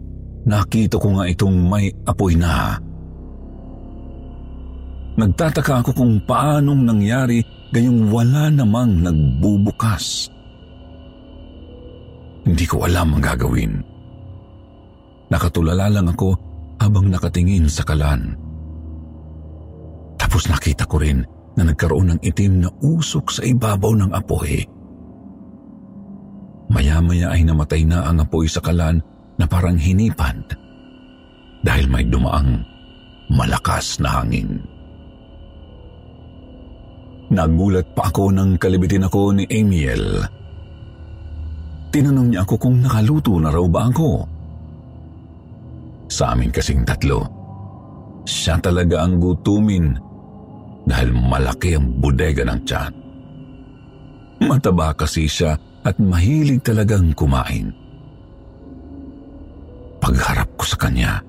nakita 0.49 0.97
ko 0.97 1.21
nga 1.21 1.29
itong 1.29 1.61
may 1.61 1.93
apoy 2.09 2.41
na. 2.41 2.81
Nagtataka 5.19 5.85
ako 5.85 5.91
kung 5.93 6.25
paanong 6.25 6.89
nangyari 6.89 7.45
gayong 7.69 8.09
wala 8.09 8.49
namang 8.49 9.05
nagbubukas. 9.05 10.38
Hindi 12.49 12.65
ko 12.65 12.89
alam 12.89 13.13
ang 13.13 13.23
gagawin. 13.23 13.73
Nakatulala 15.29 15.93
lang 15.93 16.09
ako 16.09 16.33
habang 16.81 17.13
nakatingin 17.13 17.69
sa 17.69 17.85
kalan. 17.85 18.33
Tapos 20.17 20.49
nakita 20.49 20.89
ko 20.89 20.97
rin 20.97 21.21
na 21.61 21.69
nagkaroon 21.69 22.17
ng 22.17 22.21
itim 22.25 22.65
na 22.65 22.71
usok 22.81 23.29
sa 23.29 23.45
ibabaw 23.45 23.93
ng 24.01 24.11
apoy. 24.17 24.65
Maya-maya 26.73 27.37
ay 27.37 27.45
namatay 27.45 27.85
na 27.85 28.09
ang 28.09 28.25
apoy 28.25 28.49
sa 28.49 28.65
kalan 28.65 28.97
na 29.37 29.45
parang 29.45 29.77
hinipan 29.77 30.41
dahil 31.61 31.85
may 31.91 32.09
dumaang 32.09 32.65
malakas 33.29 34.01
na 34.01 34.21
hangin. 34.25 34.65
Nagulat 37.29 37.93
pa 37.93 38.09
ako 38.09 38.33
nang 38.33 38.57
kalibitin 38.57 39.05
ako 39.05 39.37
ni 39.37 39.45
Amiel. 39.53 40.25
Tinanong 41.89 42.29
niya 42.33 42.45
ako 42.45 42.55
kung 42.61 42.85
nakaluto 42.85 43.41
na 43.41 43.49
raw 43.49 43.65
ba 43.65 43.89
ako. 43.89 44.11
Sa 46.09 46.33
amin 46.37 46.53
kasing 46.53 46.85
tatlo, 46.85 47.25
siya 48.29 48.61
talaga 48.61 49.05
ang 49.05 49.17
gutumin 49.17 49.97
dahil 50.85 51.13
malaki 51.13 51.77
ang 51.77 51.97
bodega 52.01 52.45
ng 52.45 52.61
tiyan. 52.65 52.93
Mataba 54.49 54.93
kasi 54.97 55.29
siya 55.29 55.57
at 55.85 55.97
mahilig 55.97 56.61
talagang 56.65 57.13
kumain. 57.17 57.73
Pagharap 59.99 60.49
ko 60.57 60.65
sa 60.65 60.79
kanya, 60.81 61.21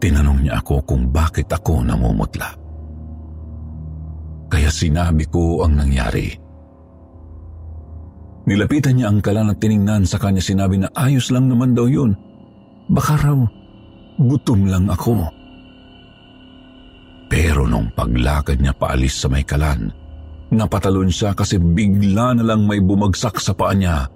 tinanong 0.00 0.48
niya 0.48 0.60
ako 0.60 0.84
kung 0.84 1.08
bakit 1.12 1.48
ako 1.48 1.84
namumutla. 1.84 2.50
Kaya 4.50 4.68
sinabi 4.68 5.24
ko 5.30 5.62
ang 5.62 5.78
nangyari. 5.78 6.49
Nilapitan 8.50 8.98
niya 8.98 9.14
ang 9.14 9.22
kalan 9.22 9.54
at 9.54 9.62
tiningnan 9.62 10.02
sa 10.02 10.18
kanya 10.18 10.42
sinabi 10.42 10.82
na 10.82 10.90
ayos 10.98 11.30
lang 11.30 11.46
naman 11.46 11.70
daw 11.70 11.86
yun. 11.86 12.18
Baka 12.90 13.14
raw 13.22 13.38
gutom 14.18 14.66
lang 14.66 14.90
ako. 14.90 15.30
Pero 17.30 17.70
nung 17.70 17.94
paglakad 17.94 18.58
niya 18.58 18.74
paalis 18.74 19.22
sa 19.22 19.30
may 19.30 19.46
kalan, 19.46 19.94
napatalon 20.50 21.14
siya 21.14 21.30
kasi 21.30 21.62
bigla 21.62 22.34
na 22.34 22.42
lang 22.42 22.66
may 22.66 22.82
bumagsak 22.82 23.38
sa 23.38 23.54
paa 23.54 23.70
niya. 23.70 24.10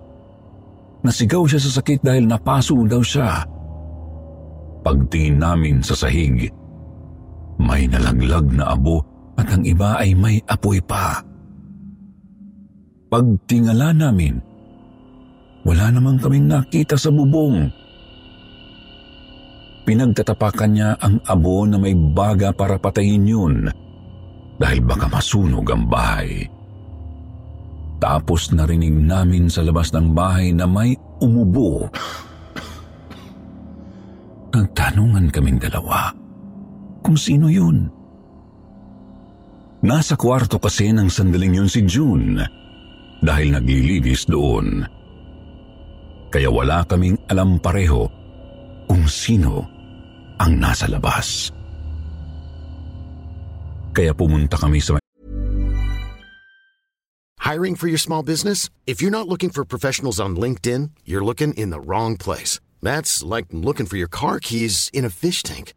Nasigaw 1.06 1.46
siya 1.46 1.62
sa 1.62 1.78
sakit 1.78 2.02
dahil 2.02 2.26
napaso 2.26 2.74
daw 2.90 3.06
siya. 3.06 3.46
Pagtingin 4.82 5.38
namin 5.38 5.78
sa 5.78 5.94
sahig, 5.94 6.50
may 7.62 7.86
nalaglag 7.86 8.50
na 8.50 8.74
abo 8.74 8.98
at 9.38 9.46
ang 9.46 9.62
iba 9.62 9.94
ay 9.94 10.10
may 10.18 10.42
apoy 10.50 10.82
pa. 10.82 11.22
Pagtingala 13.14 13.94
namin, 13.94 14.42
wala 15.62 15.86
namang 15.94 16.18
kaming 16.18 16.50
nakita 16.50 16.98
sa 16.98 17.14
bubong. 17.14 17.70
Pinagtatapakan 19.86 20.70
niya 20.74 20.98
ang 20.98 21.22
abo 21.22 21.62
na 21.62 21.78
may 21.78 21.94
baga 21.94 22.50
para 22.50 22.74
patayin 22.74 23.22
yun 23.22 23.70
dahil 24.58 24.82
baka 24.82 25.06
masunog 25.06 25.62
ang 25.62 25.86
bahay. 25.86 26.42
Tapos 28.02 28.50
narinig 28.50 28.98
namin 28.98 29.46
sa 29.46 29.62
labas 29.62 29.94
ng 29.94 30.10
bahay 30.10 30.50
na 30.50 30.66
may 30.66 30.98
umubo. 31.22 31.86
Nagtanungan 34.50 35.30
kaming 35.30 35.62
dalawa 35.62 36.10
kung 36.98 37.14
sino 37.14 37.46
yun. 37.46 37.86
Nasa 39.86 40.18
kwarto 40.18 40.58
kasi 40.58 40.90
ng 40.90 41.06
sandaling 41.06 41.62
yun 41.62 41.70
si 41.70 41.86
June 41.86 42.63
dahil 43.24 43.56
naglilinis 43.56 44.28
doon. 44.28 44.84
Kaya 46.28 46.52
wala 46.52 46.84
kaming 46.84 47.16
alam 47.32 47.56
pareho 47.58 48.06
kung 48.84 49.08
sino 49.08 49.64
ang 50.36 50.60
nasa 50.60 50.84
labas. 50.90 51.48
Kaya 53.94 54.12
pumunta 54.12 54.58
kami 54.58 54.82
sa 54.82 54.98
Hiring 57.44 57.76
for 57.76 57.92
your 57.92 58.00
small 58.00 58.24
business? 58.24 58.72
If 58.88 59.04
you're 59.04 59.12
not 59.12 59.28
looking 59.28 59.52
for 59.52 59.68
professionals 59.68 60.18
on 60.18 60.32
LinkedIn, 60.34 60.96
you're 61.04 61.22
looking 61.22 61.52
in 61.54 61.68
the 61.68 61.78
wrong 61.78 62.16
place. 62.16 62.58
That's 62.80 63.20
like 63.22 63.52
looking 63.52 63.84
for 63.84 64.00
your 64.00 64.08
car 64.08 64.40
keys 64.40 64.88
in 64.96 65.04
a 65.04 65.12
fish 65.12 65.44
tank. 65.44 65.76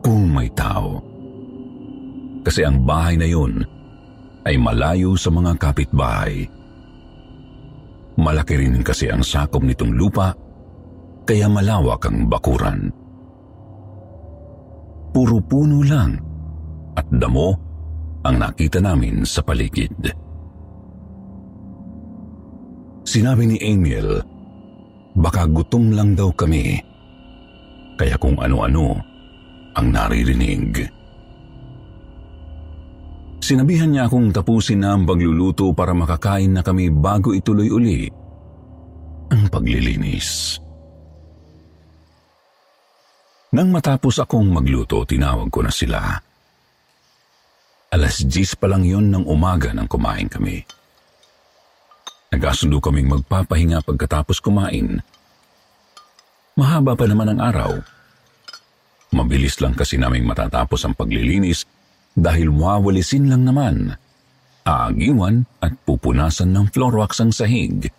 kung 0.00 0.32
may 0.32 0.48
tao. 0.52 1.00
Kasi 2.40 2.64
ang 2.64 2.82
bahay 2.84 3.20
na 3.20 3.28
yun 3.28 3.60
ay 4.48 4.56
malayo 4.56 5.12
sa 5.16 5.28
mga 5.28 5.60
kapitbahay. 5.60 6.48
Malaki 8.16 8.54
rin 8.56 8.80
kasi 8.80 9.12
ang 9.12 9.24
sakop 9.24 9.64
nitong 9.64 9.92
lupa, 9.96 10.32
kaya 11.28 11.46
malawak 11.48 12.04
ang 12.08 12.26
bakuran. 12.28 12.88
Puro 15.12 15.36
puno 15.44 15.84
lang 15.84 16.16
at 16.96 17.06
damo 17.12 17.56
ang 18.24 18.36
nakita 18.40 18.80
namin 18.80 19.24
sa 19.24 19.40
paligid. 19.44 19.96
Sinabi 23.04 23.42
ni 23.48 23.56
Amiel, 23.58 24.22
baka 25.16 25.48
gutom 25.48 25.90
lang 25.90 26.14
daw 26.14 26.30
kami, 26.30 26.78
kaya 27.96 28.14
kung 28.20 28.38
ano-ano 28.38 29.09
ang 29.74 29.86
naririnig. 29.90 30.86
Sinabihan 33.40 33.90
niya 33.90 34.06
akong 34.06 34.30
tapusin 34.30 34.84
na 34.84 34.94
ang 34.94 35.08
pagluluto 35.08 35.72
para 35.72 35.96
makakain 35.96 36.54
na 36.54 36.62
kami 36.62 36.92
bago 36.92 37.34
ituloy 37.34 37.72
uli 37.72 38.06
ang 39.30 39.46
paglilinis. 39.48 40.58
Nang 43.50 43.74
matapos 43.74 44.22
akong 44.22 44.46
magluto, 44.46 45.02
tinawag 45.02 45.50
ko 45.50 45.66
na 45.66 45.72
sila. 45.74 45.98
Alas 47.90 48.22
10 48.22 48.54
pa 48.54 48.70
lang 48.70 48.86
yon 48.86 49.10
ng 49.10 49.26
umaga 49.26 49.74
nang 49.74 49.90
kumain 49.90 50.30
kami. 50.30 50.62
Nagkasundo 52.30 52.78
kaming 52.78 53.10
magpapahinga 53.10 53.82
pagkatapos 53.82 54.38
kumain. 54.38 55.02
Mahaba 56.54 56.94
pa 56.94 57.10
naman 57.10 57.34
ang 57.34 57.40
araw. 57.42 57.70
Mabilis 59.10 59.58
lang 59.58 59.74
kasi 59.74 59.98
naming 59.98 60.22
matatapos 60.22 60.86
ang 60.86 60.94
paglilinis 60.94 61.66
dahil 62.14 62.50
wawalisin 62.50 63.26
lang 63.26 63.42
naman. 63.42 63.98
Aagiwan 64.62 65.48
at 65.58 65.74
pupunasan 65.82 66.54
ng 66.54 66.70
floor 66.70 67.02
wax 67.02 67.18
ang 67.18 67.34
sahig. 67.34 67.90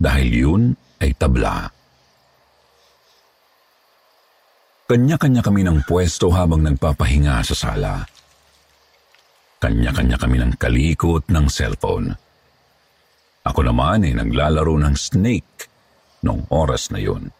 Dahil 0.00 0.28
yun 0.32 0.62
ay 0.98 1.14
tabla. 1.14 1.70
Kanya-kanya 4.90 5.46
kami 5.46 5.62
ng 5.62 5.86
pwesto 5.86 6.34
habang 6.34 6.66
nagpapahinga 6.66 7.46
sa 7.46 7.54
sala. 7.54 8.02
Kanya-kanya 9.62 10.18
kami 10.18 10.42
ng 10.42 10.58
kalikot 10.58 11.30
ng 11.30 11.46
cellphone. 11.46 12.10
Ako 13.46 13.60
naman 13.62 14.02
ay 14.02 14.18
naglalaro 14.18 14.74
ng 14.80 14.96
snake 14.98 15.70
noong 16.26 16.50
oras 16.50 16.90
na 16.90 16.98
yun. 16.98 17.30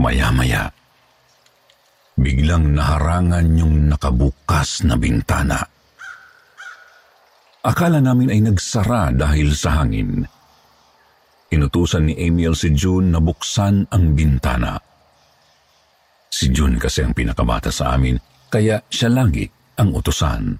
Maya-maya, 0.00 0.72
biglang 2.20 2.76
naharangan 2.76 3.46
yung 3.56 3.88
nakabukas 3.88 4.84
na 4.84 4.94
bintana. 4.94 5.60
Akala 7.60 8.00
namin 8.00 8.32
ay 8.32 8.40
nagsara 8.40 9.12
dahil 9.12 9.52
sa 9.52 9.82
hangin. 9.82 10.24
Inutusan 11.50 12.08
ni 12.08 12.14
Emil 12.16 12.56
si 12.56 12.72
June 12.72 13.12
na 13.12 13.20
buksan 13.20 13.90
ang 13.90 14.04
bintana. 14.16 14.78
Si 16.30 16.48
June 16.54 16.78
kasi 16.78 17.02
ang 17.02 17.12
pinakabata 17.12 17.68
sa 17.74 17.98
amin, 17.98 18.16
kaya 18.48 18.80
siya 18.86 19.10
lagi 19.10 19.44
ang 19.76 19.92
utusan. 19.92 20.56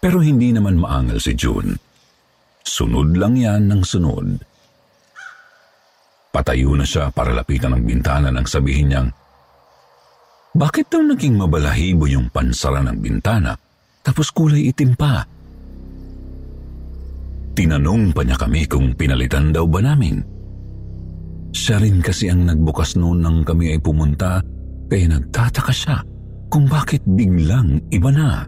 Pero 0.00 0.18
hindi 0.24 0.50
naman 0.50 0.80
maangal 0.80 1.20
si 1.20 1.36
June. 1.36 1.76
Sunod 2.66 3.14
lang 3.14 3.38
yan 3.38 3.68
ng 3.68 3.82
sunod. 3.84 4.55
Patayo 6.36 6.76
na 6.76 6.84
siya 6.84 7.08
para 7.08 7.32
lapitan 7.32 7.72
ang 7.72 7.80
bintana 7.80 8.28
nang 8.28 8.44
sabihin 8.44 8.92
niyang, 8.92 9.08
Bakit 10.52 10.92
daw 10.92 11.00
naging 11.00 11.32
mabalahibo 11.32 12.04
yung 12.04 12.28
pansara 12.28 12.84
ng 12.84 13.00
bintana 13.00 13.56
tapos 14.04 14.28
kulay 14.36 14.68
itim 14.68 14.92
pa? 15.00 15.24
Tinanong 17.56 18.12
pa 18.12 18.20
niya 18.20 18.36
kami 18.36 18.68
kung 18.68 18.92
pinalitan 18.92 19.48
daw 19.48 19.64
ba 19.64 19.80
namin. 19.80 20.20
Siya 21.56 21.80
rin 21.80 22.04
kasi 22.04 22.28
ang 22.28 22.44
nagbukas 22.44 23.00
noon 23.00 23.24
nang 23.24 23.40
kami 23.40 23.72
ay 23.72 23.80
pumunta 23.80 24.44
kaya 24.92 25.08
nagtataka 25.08 25.72
siya 25.72 26.04
kung 26.52 26.68
bakit 26.68 27.00
biglang 27.16 27.80
iba 27.88 28.12
na. 28.12 28.44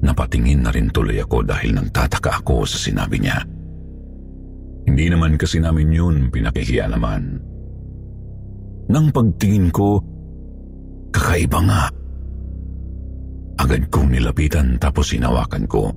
Napatingin 0.00 0.64
na 0.64 0.72
rin 0.72 0.88
tuloy 0.88 1.20
ako 1.20 1.44
dahil 1.44 1.76
nagtataka 1.76 2.40
ako 2.40 2.64
sa 2.64 2.80
sinabi 2.80 3.20
niya. 3.20 3.55
Hindi 4.96 5.12
naman 5.12 5.36
kasi 5.36 5.60
namin 5.60 5.92
yun 5.92 6.32
pinakihiya 6.32 6.88
naman. 6.88 7.36
Nang 8.88 9.12
pagtingin 9.12 9.68
ko, 9.68 10.00
kakaiba 11.12 11.60
nga. 11.68 11.84
Agad 13.60 13.92
kong 13.92 14.16
nilapitan 14.16 14.80
tapos 14.80 15.12
hinawakan 15.12 15.68
ko. 15.68 15.92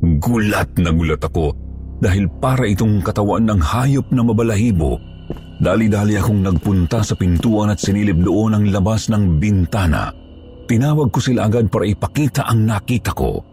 Gulat 0.00 0.72
na 0.80 0.88
gulat 0.88 1.20
ako 1.20 1.52
dahil 2.00 2.32
para 2.40 2.64
itong 2.64 3.04
katawan 3.04 3.44
ng 3.44 3.60
hayop 3.60 4.08
na 4.08 4.24
mabalahibo. 4.24 4.96
Dali-dali 5.60 6.16
akong 6.16 6.40
nagpunta 6.40 7.04
sa 7.04 7.12
pintuan 7.12 7.76
at 7.76 7.84
sinilip 7.84 8.24
doon 8.24 8.56
ang 8.56 8.64
labas 8.72 9.12
ng 9.12 9.36
bintana. 9.36 10.08
Tinawag 10.64 11.12
ko 11.12 11.20
sila 11.20 11.44
agad 11.44 11.68
para 11.68 11.84
ipakita 11.84 12.48
ang 12.48 12.64
nakita 12.64 13.12
ko. 13.12 13.49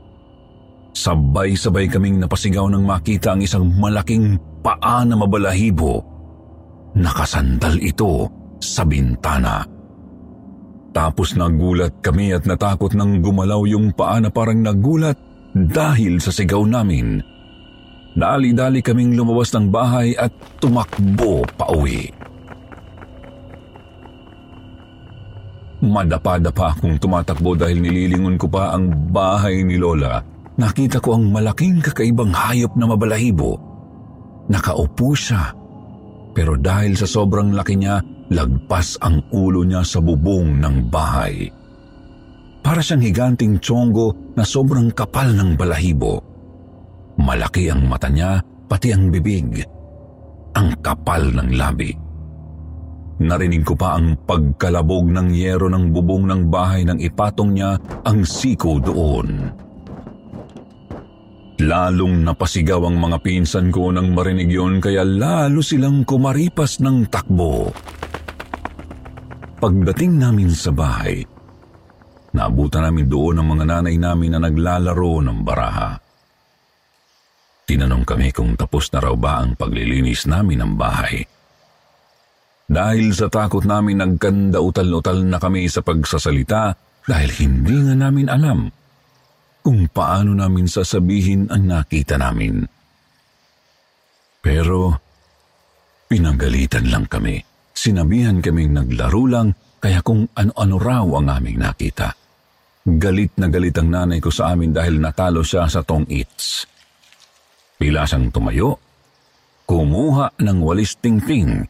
Sabay-sabay 0.98 1.86
kaming 1.94 2.18
napasigaw 2.18 2.66
nang 2.74 2.82
makita 2.82 3.38
ang 3.38 3.46
isang 3.46 3.70
malaking 3.78 4.34
paa 4.66 5.06
na 5.06 5.14
mabalahibo. 5.14 6.02
Nakasandal 6.98 7.78
ito 7.78 8.26
sa 8.58 8.82
bintana. 8.82 9.62
Tapos 10.98 11.38
nagulat 11.38 12.02
kami 12.02 12.34
at 12.34 12.50
natakot 12.50 12.98
nang 12.98 13.22
gumalaw 13.22 13.62
yung 13.70 13.94
paa 13.94 14.18
na 14.18 14.34
parang 14.34 14.66
nagulat 14.66 15.14
dahil 15.54 16.18
sa 16.18 16.34
sigaw 16.34 16.66
namin. 16.66 17.22
Dali-dali 18.18 18.82
kaming 18.82 19.14
lumabas 19.14 19.54
ng 19.54 19.70
bahay 19.70 20.18
at 20.18 20.34
tumakbo 20.58 21.46
pa 21.54 21.70
uwi. 21.78 22.10
Madapa-dapa 25.86 26.74
akong 26.74 26.98
tumatakbo 26.98 27.54
dahil 27.54 27.86
nililingon 27.86 28.42
ko 28.42 28.50
pa 28.50 28.74
ang 28.74 28.90
bahay 29.14 29.62
ni 29.62 29.78
Lola. 29.78 30.37
Nakita 30.58 30.98
ko 30.98 31.14
ang 31.14 31.30
malaking 31.30 31.86
kakaibang 31.86 32.34
hayop 32.34 32.74
na 32.74 32.90
mabalahibo. 32.90 33.62
Nakaupo 34.50 35.14
siya. 35.14 35.54
Pero 36.34 36.58
dahil 36.58 36.98
sa 36.98 37.06
sobrang 37.06 37.54
laki 37.54 37.78
niya, 37.78 38.02
lagpas 38.34 38.98
ang 39.06 39.22
ulo 39.30 39.62
niya 39.62 39.86
sa 39.86 40.02
bubong 40.02 40.58
ng 40.58 40.90
bahay. 40.90 41.46
Para 42.66 42.82
siyang 42.82 43.06
higanting 43.06 43.62
tsongo 43.62 44.34
na 44.34 44.42
sobrang 44.42 44.90
kapal 44.98 45.30
ng 45.30 45.54
balahibo. 45.54 46.20
Malaki 47.22 47.70
ang 47.70 47.86
mata 47.86 48.10
niya, 48.10 48.42
pati 48.66 48.90
ang 48.94 49.14
bibig. 49.14 49.62
Ang 50.58 50.74
kapal 50.82 51.38
ng 51.38 51.54
labi. 51.54 51.94
Narinig 53.18 53.66
ko 53.66 53.74
pa 53.74 53.98
ang 53.98 54.14
pagkalabog 54.26 55.10
ng 55.10 55.34
yero 55.34 55.70
ng 55.70 55.90
bubong 55.94 56.30
ng 56.30 56.42
bahay 56.50 56.86
nang 56.86 56.98
ipatong 56.98 57.54
niya 57.54 57.78
ang 58.06 58.26
siko 58.26 58.78
doon. 58.78 59.50
Lalong 61.58 62.22
napasigaw 62.22 62.86
ang 62.86 63.02
mga 63.02 63.18
pinsan 63.26 63.74
ko 63.74 63.90
nang 63.90 64.14
marinig 64.14 64.54
yun 64.54 64.78
kaya 64.78 65.02
lalo 65.02 65.66
silang 65.66 66.06
kumaripas 66.06 66.78
ng 66.82 67.10
takbo. 67.10 67.74
Pagdating 69.58 70.22
namin 70.22 70.54
sa 70.54 70.70
bahay, 70.70 71.26
Naabutan 72.38 72.86
namin 72.86 73.10
doon 73.10 73.42
ang 73.42 73.48
mga 73.50 73.66
nanay 73.66 73.98
namin 73.98 74.38
na 74.38 74.40
naglalaro 74.46 75.26
ng 75.26 75.40
baraha. 75.42 75.98
Tinanong 77.66 78.06
kami 78.06 78.30
kung 78.30 78.54
tapos 78.54 78.94
na 78.94 79.02
raw 79.02 79.18
ba 79.18 79.42
ang 79.42 79.58
paglilinis 79.58 80.30
namin 80.30 80.62
ng 80.62 80.74
bahay. 80.78 81.26
Dahil 82.68 83.16
sa 83.18 83.26
takot 83.32 83.66
namin 83.66 84.04
nagkanda 84.04 84.62
utal-utal 84.62 85.26
na 85.26 85.42
kami 85.42 85.66
sa 85.66 85.82
pagsasalita 85.82 86.78
dahil 87.08 87.32
hindi 87.42 87.76
nga 87.90 87.96
namin 87.96 88.28
alam 88.28 88.70
kung 89.68 89.92
paano 89.92 90.32
namin 90.32 90.64
sasabihin 90.64 91.52
ang 91.52 91.68
nakita 91.68 92.16
namin. 92.16 92.64
Pero 94.40 94.96
pinagalitan 96.08 96.88
lang 96.88 97.04
kami. 97.04 97.36
Sinabihan 97.76 98.40
kaming 98.40 98.72
naglaro 98.72 99.28
lang 99.28 99.52
kaya 99.84 100.00
kung 100.00 100.24
ano-ano 100.40 100.76
raw 100.80 101.04
ang 101.20 101.28
aming 101.28 101.60
nakita. 101.60 102.16
Galit 102.88 103.36
na 103.36 103.52
galit 103.52 103.76
ang 103.76 103.92
nanay 103.92 104.24
ko 104.24 104.32
sa 104.32 104.56
amin 104.56 104.72
dahil 104.72 105.04
natalo 105.04 105.44
siya 105.44 105.68
sa 105.68 105.84
tong 105.84 106.08
eats. 106.08 106.64
Bila 107.76 108.08
siyang 108.08 108.32
tumayo, 108.32 108.80
kumuha 109.68 110.40
ng 110.48 110.64
walis 110.64 110.96
tingting. 110.96 111.68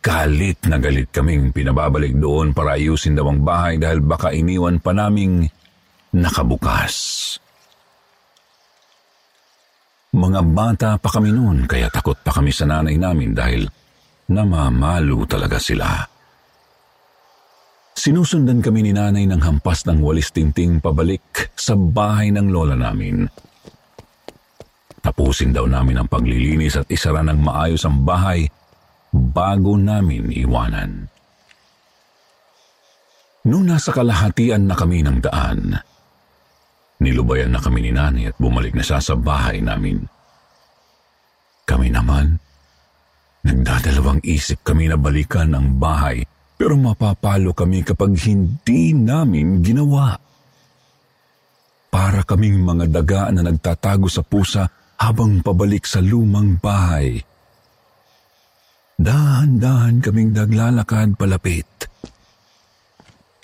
Galit 0.00 0.64
na 0.72 0.80
galit 0.80 1.12
kaming 1.12 1.52
pinababalik 1.52 2.16
doon 2.16 2.56
para 2.56 2.80
ayusin 2.80 3.12
daw 3.12 3.28
ang 3.28 3.44
bahay 3.44 3.76
dahil 3.76 4.00
baka 4.00 4.32
iniwan 4.32 4.80
pa 4.80 4.96
naming 4.96 5.52
nakabukas. 6.14 6.94
Mga 10.14 10.40
bata 10.54 10.90
pa 11.02 11.10
kami 11.10 11.34
noon 11.34 11.66
kaya 11.66 11.90
takot 11.90 12.14
pa 12.22 12.30
kami 12.30 12.54
sa 12.54 12.70
nanay 12.70 12.94
namin 12.94 13.34
dahil 13.34 13.66
namamalo 14.30 15.26
talaga 15.26 15.58
sila. 15.58 16.06
Sinusundan 17.98 18.62
kami 18.62 18.86
ni 18.86 18.92
nanay 18.94 19.26
ng 19.26 19.42
hampas 19.42 19.82
ng 19.90 19.98
walis 19.98 20.30
tingting 20.30 20.78
pabalik 20.78 21.50
sa 21.58 21.74
bahay 21.74 22.30
ng 22.30 22.46
lola 22.46 22.78
namin. 22.78 23.26
Tapusin 25.02 25.50
daw 25.50 25.66
namin 25.66 25.98
ang 25.98 26.08
paglilinis 26.08 26.78
at 26.78 26.88
isara 26.88 27.26
ng 27.26 27.38
maayos 27.42 27.82
ang 27.82 28.06
bahay 28.06 28.46
bago 29.10 29.74
namin 29.74 30.30
iwanan. 30.30 31.10
Noong 33.44 33.66
nasa 33.66 33.92
kalahatian 33.92 34.64
na 34.64 34.72
kami 34.72 35.04
ng 35.04 35.20
daan, 35.20 35.76
nilubayan 37.04 37.52
na 37.52 37.60
kami 37.60 37.84
ni 37.84 37.92
nanay 37.92 38.32
at 38.32 38.36
bumalik 38.40 38.72
na 38.72 38.80
siya 38.80 38.98
sa 38.98 39.14
bahay 39.14 39.60
namin. 39.60 40.00
Kami 41.68 41.92
naman, 41.92 42.40
nagdadalawang 43.44 44.24
isip 44.24 44.64
kami 44.64 44.88
na 44.88 44.96
balikan 44.96 45.52
ang 45.52 45.76
bahay 45.76 46.24
pero 46.56 46.80
mapapalo 46.80 47.52
kami 47.52 47.84
kapag 47.84 48.16
hindi 48.24 48.96
namin 48.96 49.60
ginawa. 49.60 50.16
Para 51.92 52.26
kaming 52.26 52.58
mga 52.58 52.90
daga 52.90 53.30
na 53.30 53.46
nagtatago 53.46 54.10
sa 54.10 54.24
pusa 54.24 54.66
habang 54.98 55.44
pabalik 55.44 55.86
sa 55.86 56.02
lumang 56.02 56.58
bahay. 56.58 57.22
Dahan-dahan 58.98 60.02
kaming 60.02 60.34
naglalakad 60.34 61.14
palapit. 61.14 61.66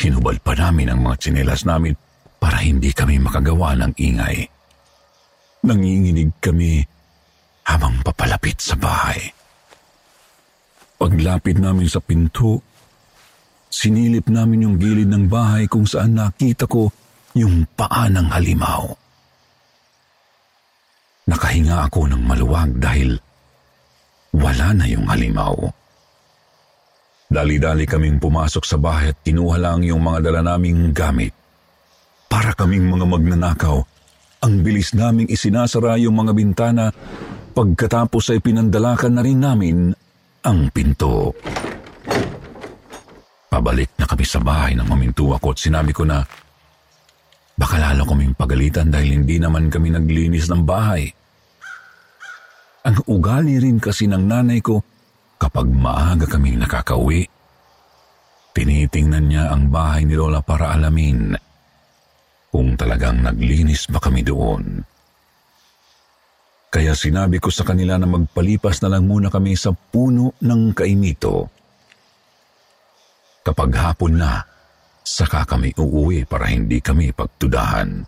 Hinubal 0.00 0.40
pa 0.40 0.56
namin 0.56 0.90
ang 0.90 1.04
mga 1.04 1.16
tsinelas 1.20 1.62
namin 1.68 1.94
para 2.40 2.64
hindi 2.64 2.90
kami 2.96 3.20
makagawa 3.20 3.76
ng 3.76 3.92
ingay. 4.00 4.48
Nanginginig 5.68 6.32
kami 6.40 6.80
habang 7.68 8.00
papalapit 8.00 8.56
sa 8.58 8.74
bahay. 8.80 9.20
Paglapit 10.96 11.60
namin 11.60 11.86
sa 11.86 12.00
pinto, 12.00 12.64
Sinilip 13.70 14.26
namin 14.26 14.66
yung 14.66 14.76
gilid 14.82 15.06
ng 15.06 15.30
bahay 15.30 15.70
kung 15.70 15.86
saan 15.86 16.18
nakita 16.18 16.66
ko 16.66 16.90
yung 17.38 17.62
paa 17.78 18.10
ng 18.10 18.26
halimaw. 18.34 18.90
Nakahinga 21.30 21.86
ako 21.86 22.10
ng 22.10 22.22
maluwag 22.26 22.74
dahil 22.82 23.14
wala 24.34 24.74
na 24.74 24.90
yung 24.90 25.06
halimaw. 25.06 25.54
Dali-dali 27.30 27.86
kaming 27.86 28.18
pumasok 28.18 28.66
sa 28.66 28.74
bahay 28.74 29.14
at 29.14 29.22
kinuha 29.22 29.54
lang 29.62 29.86
yung 29.86 30.02
mga 30.02 30.18
dala 30.26 30.42
naming 30.42 30.90
gamit. 30.90 31.30
Para 32.30 32.54
kaming 32.54 32.86
mga 32.86 33.10
magnanakaw, 33.10 33.82
ang 34.46 34.54
bilis 34.62 34.94
naming 34.94 35.26
isinasara 35.26 35.98
yung 35.98 36.14
mga 36.14 36.32
bintana 36.32 36.94
pagkatapos 37.50 38.30
ay 38.30 38.38
pinandalakan 38.38 39.18
na 39.18 39.22
rin 39.26 39.42
namin 39.42 39.90
ang 40.46 40.70
pinto. 40.70 41.34
Pabalik 43.50 43.98
na 43.98 44.06
kami 44.06 44.22
sa 44.22 44.38
bahay 44.38 44.78
nang 44.78 44.86
maminto 44.86 45.34
ako 45.34 45.52
at 45.52 45.58
sinabi 45.58 45.90
ko 45.90 46.06
na 46.06 46.22
baka 47.58 47.76
lalo 47.76 48.06
kaming 48.06 48.38
pagalitan 48.38 48.88
dahil 48.88 49.20
hindi 49.20 49.36
naman 49.36 49.66
kami 49.68 49.90
naglinis 49.90 50.46
ng 50.48 50.62
bahay. 50.62 51.10
Ang 52.86 52.96
ugali 53.10 53.60
rin 53.60 53.76
kasi 53.82 54.08
ng 54.08 54.24
nanay 54.24 54.62
ko 54.64 54.80
kapag 55.36 55.68
maaga 55.68 56.24
kaming 56.30 56.62
nakakauwi. 56.62 57.26
Tinitingnan 58.56 59.26
niya 59.28 59.44
ang 59.52 59.68
bahay 59.68 60.08
ni 60.08 60.16
Lola 60.16 60.40
para 60.40 60.72
alamin 60.72 61.49
kung 62.50 62.74
talagang 62.74 63.22
naglinis 63.22 63.86
ba 63.86 64.02
kami 64.02 64.26
doon. 64.26 64.82
Kaya 66.70 66.94
sinabi 66.94 67.42
ko 67.42 67.50
sa 67.50 67.66
kanila 67.66 67.98
na 67.98 68.06
magpalipas 68.06 68.78
na 68.82 68.94
lang 68.94 69.06
muna 69.06 69.26
kami 69.26 69.58
sa 69.58 69.74
puno 69.74 70.38
ng 70.38 70.70
kaimito. 70.70 71.50
Kapag 73.42 73.70
hapon 73.74 74.14
na, 74.14 74.38
saka 75.02 75.42
kami 75.42 75.74
uuwi 75.74 76.22
para 76.30 76.46
hindi 76.46 76.78
kami 76.78 77.10
pagtudahan. 77.10 78.06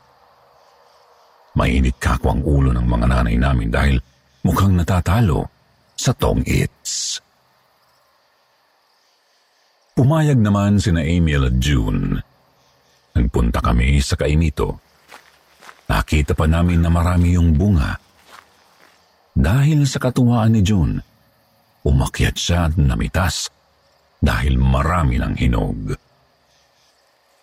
Mainit 1.59 1.98
kako 1.98 2.38
ang 2.38 2.42
ulo 2.46 2.70
ng 2.70 2.87
mga 2.87 3.07
nanay 3.11 3.37
namin 3.37 3.68
dahil 3.68 3.96
mukhang 4.46 4.78
natatalo 4.78 5.50
sa 5.98 6.14
tong 6.14 6.46
its. 6.46 7.18
Pumayag 9.92 10.40
naman 10.40 10.81
sina 10.81 11.05
Emil 11.05 11.50
at 11.50 11.57
June. 11.61 12.32
Nagpunta 13.12 13.61
kami 13.61 14.01
sa 14.01 14.16
kaimito. 14.16 14.81
Nakita 15.88 16.33
pa 16.33 16.48
namin 16.48 16.81
na 16.81 16.88
marami 16.88 17.37
yung 17.37 17.53
bunga 17.53 18.12
dahil 19.33 19.88
sa 19.88 19.96
katuwaan 19.96 20.53
ni 20.53 20.61
June, 20.61 21.01
umakyat 21.88 22.37
siya 22.37 22.68
at 22.68 22.77
namitas 22.77 23.48
dahil 24.20 24.61
marami 24.61 25.16
ng 25.16 25.35
hinog. 25.40 25.81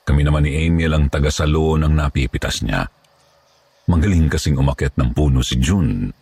Kami 0.05 0.21
naman 0.21 0.45
ni 0.45 0.69
Amy 0.69 0.86
ang 0.86 1.10
tagasalo 1.10 1.77
ng 1.82 1.93
napipitas 1.93 2.62
niya. 2.62 2.86
Magaling 3.89 4.29
kasing 4.29 4.58
umakyat 4.58 4.93
ng 5.01 5.10
puno 5.17 5.41
si 5.41 5.58
June. 5.58 6.13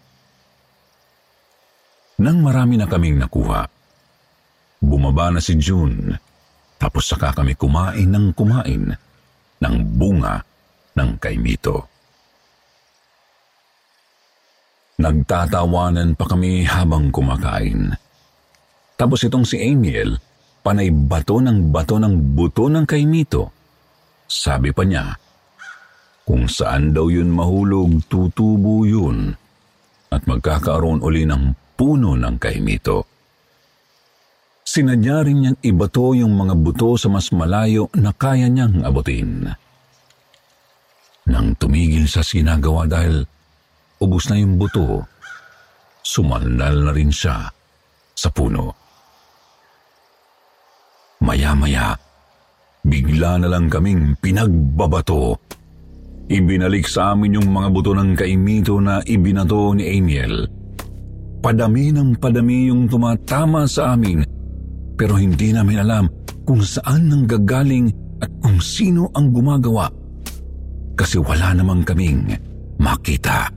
Nang 2.23 2.39
marami 2.39 2.79
na 2.79 2.87
kaming 2.87 3.19
nakuha, 3.19 3.67
bumaba 4.79 5.35
na 5.35 5.43
si 5.43 5.59
June 5.59 6.15
tapos 6.79 7.09
saka 7.09 7.35
kami 7.35 7.57
kumain 7.59 8.07
ng 8.07 8.31
kumain 8.37 8.95
ng 9.63 9.75
bunga 9.97 10.41
ng 10.97 11.09
kaimito. 11.21 11.77
Nagtatawanan 14.97 16.17
pa 16.17 16.25
kami 16.25 16.65
habang 16.65 17.13
kumakain. 17.13 17.93
Tapos 18.97 19.21
itong 19.21 19.45
si 19.45 19.61
Amiel, 19.61 20.17
panay 20.65 20.89
bato 20.89 21.37
ng 21.37 21.69
bato 21.69 22.01
ng 22.01 22.33
buto 22.33 22.65
ng 22.65 22.85
kaimito. 22.89 23.53
Sabi 24.25 24.73
pa 24.73 24.81
niya, 24.81 25.13
kung 26.25 26.49
saan 26.49 26.91
daw 26.91 27.07
yun 27.07 27.29
mahulog, 27.31 28.03
tutubo 28.09 28.83
yun 28.83 29.31
at 30.11 30.25
magkakaroon 30.25 30.99
uli 30.99 31.23
ng 31.23 31.55
puno 31.77 32.17
ng 32.17 32.35
kaimito. 32.41 33.16
Sinadya 34.77 35.25
rin 35.25 35.41
niyang 35.41 35.59
ibato 35.65 36.13
yung 36.13 36.37
mga 36.37 36.53
buto 36.53 36.93
sa 37.01 37.09
mas 37.09 37.33
malayo 37.33 37.89
na 37.97 38.13
kaya 38.13 38.45
niyang 38.45 38.85
abutin. 38.85 39.49
Nang 41.25 41.57
tumigil 41.57 42.05
sa 42.05 42.21
sinagawa 42.21 42.85
dahil 42.85 43.25
ubos 43.97 44.29
na 44.29 44.37
yung 44.37 44.61
buto, 44.61 45.01
sumandal 46.05 46.85
na 46.85 46.93
rin 46.93 47.09
siya 47.09 47.49
sa 48.13 48.29
puno. 48.29 48.69
Maya-maya, 51.25 51.97
bigla 52.85 53.41
na 53.41 53.49
lang 53.49 53.73
kaming 53.73 54.13
pinagbabato. 54.21 55.41
Ibinalik 56.29 56.85
sa 56.85 57.17
amin 57.17 57.41
yung 57.41 57.49
mga 57.49 57.73
buto 57.73 57.97
ng 57.97 58.13
kaimito 58.13 58.77
na 58.77 59.01
ibinato 59.09 59.73
ni 59.73 59.89
Amiel. 59.89 60.45
Padami 61.41 61.89
ng 61.89 62.21
padami 62.21 62.69
yung 62.69 62.85
tumatama 62.85 63.65
sa 63.65 63.97
amin, 63.97 64.36
pero 64.97 65.15
hindi 65.15 65.53
namin 65.53 65.77
alam 65.77 66.05
kung 66.41 66.65
saan 66.65 67.13
nang 67.13 67.29
gagaling 67.29 67.93
at 68.17 68.33
kung 68.41 68.57
sino 68.57 69.13
ang 69.13 69.29
gumagawa. 69.29 69.85
Kasi 70.97 71.21
wala 71.21 71.53
namang 71.53 71.85
kaming 71.85 72.33
makita. 72.81 73.53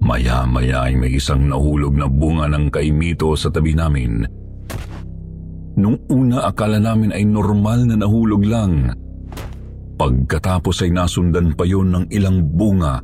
Maya-maya 0.00 0.88
ay 0.88 0.94
may 0.96 1.18
isang 1.18 1.50
nahulog 1.50 1.92
na 1.98 2.06
bunga 2.08 2.46
ng 2.48 2.72
kaimito 2.72 3.34
sa 3.34 3.52
tabi 3.52 3.76
namin. 3.76 4.24
Nung 5.76 5.98
una 6.08 6.48
akala 6.48 6.80
namin 6.80 7.12
ay 7.12 7.26
normal 7.26 7.84
na 7.84 8.00
nahulog 8.00 8.42
lang. 8.46 8.94
Pagkatapos 10.00 10.86
ay 10.86 10.90
nasundan 10.94 11.52
pa 11.52 11.68
yon 11.68 11.92
ng 11.92 12.06
ilang 12.14 12.40
bunga. 12.46 13.02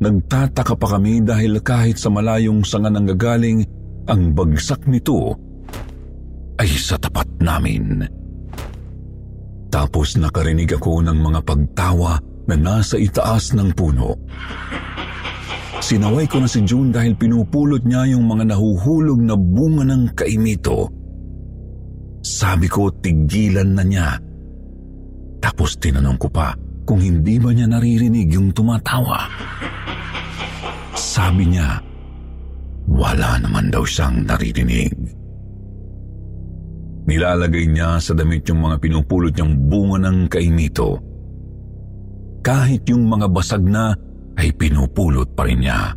Nagtataka 0.00 0.74
pa 0.74 0.98
kami 0.98 1.22
dahil 1.22 1.60
kahit 1.62 2.00
sa 2.00 2.10
malayong 2.10 2.66
sanga 2.66 2.90
nang 2.90 3.06
gagaling, 3.06 3.62
ang 4.10 4.34
bagsak 4.34 4.90
nito 4.90 5.38
ay 6.58 6.68
sa 6.74 6.98
tapat 6.98 7.30
namin. 7.38 8.02
Tapos 9.70 10.18
nakarinig 10.18 10.74
ako 10.74 11.06
ng 11.06 11.14
mga 11.14 11.40
pagtawa 11.46 12.18
na 12.50 12.56
nasa 12.58 12.98
itaas 12.98 13.54
ng 13.54 13.70
puno. 13.70 14.18
Sinaway 15.80 16.26
ko 16.26 16.42
na 16.42 16.50
si 16.50 16.60
June 16.66 16.90
dahil 16.90 17.14
pinupulot 17.16 17.86
niya 17.86 18.12
yung 18.12 18.26
mga 18.26 18.52
nahuhulog 18.52 19.22
na 19.22 19.38
bunga 19.38 19.86
ng 19.86 20.12
kaimito. 20.12 20.90
Sabi 22.20 22.68
ko 22.68 22.92
tigilan 22.92 23.78
na 23.78 23.84
niya. 23.86 24.08
Tapos 25.40 25.80
tinanong 25.80 26.18
ko 26.20 26.28
pa 26.28 26.52
kung 26.84 27.00
hindi 27.00 27.40
ba 27.40 27.54
niya 27.54 27.70
naririnig 27.70 28.28
yung 28.28 28.52
tumatawa. 28.52 29.24
Sabi 30.92 31.48
niya, 31.48 31.80
wala 32.90 33.38
naman 33.38 33.70
daw 33.70 33.86
siyang 33.86 34.26
naririnig. 34.26 34.92
Nilalagay 37.06 37.66
niya 37.70 37.98
sa 38.02 38.12
damit 38.14 38.46
yung 38.50 38.66
mga 38.66 38.76
pinupulot 38.82 39.34
niyang 39.34 39.54
bunga 39.66 39.98
ng 40.10 40.18
kaimito. 40.30 40.98
Kahit 42.42 42.86
yung 42.90 43.06
mga 43.06 43.26
basag 43.30 43.64
na 43.64 43.94
ay 44.38 44.50
pinupulot 44.54 45.30
pa 45.34 45.46
rin 45.46 45.62
niya. 45.62 45.94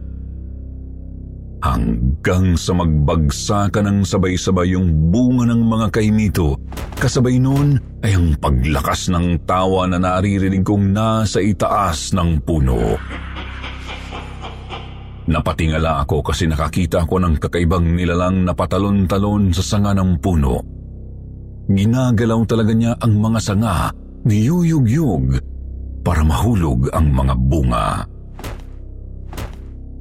Hanggang 1.63 2.59
sa 2.59 2.75
magbagsakan 2.75 3.87
ng 3.87 3.99
sabay-sabay 4.03 4.75
yung 4.75 5.13
bunga 5.13 5.47
ng 5.47 5.63
mga 5.63 5.87
kaimito, 5.95 6.59
kasabay 6.99 7.39
noon 7.39 7.79
ay 8.03 8.19
ang 8.19 8.35
paglakas 8.35 9.07
ng 9.07 9.47
tawa 9.47 9.87
na 9.87 9.95
naririnig 9.95 10.67
kong 10.67 10.91
nasa 10.91 11.39
itaas 11.39 12.11
ng 12.11 12.43
puno. 12.43 12.99
Napatingala 15.23 16.03
ako 16.03 16.19
kasi 16.19 16.51
nakakita 16.51 17.07
ko 17.07 17.15
ng 17.15 17.39
kakaibang 17.39 17.95
nilalang 17.95 18.43
na 18.43 18.51
patalon-talon 18.51 19.55
sa 19.55 19.63
sanga 19.63 19.95
ng 19.95 20.19
puno. 20.19 20.59
Ginagalaw 21.71 22.43
talaga 22.43 22.75
niya 22.75 22.91
ang 22.99 23.23
mga 23.23 23.39
sanga, 23.39 23.87
niyuyug-yug, 24.27 25.39
para 26.03 26.27
mahulog 26.27 26.91
ang 26.91 27.07
mga 27.07 27.33
bunga. 27.39 27.87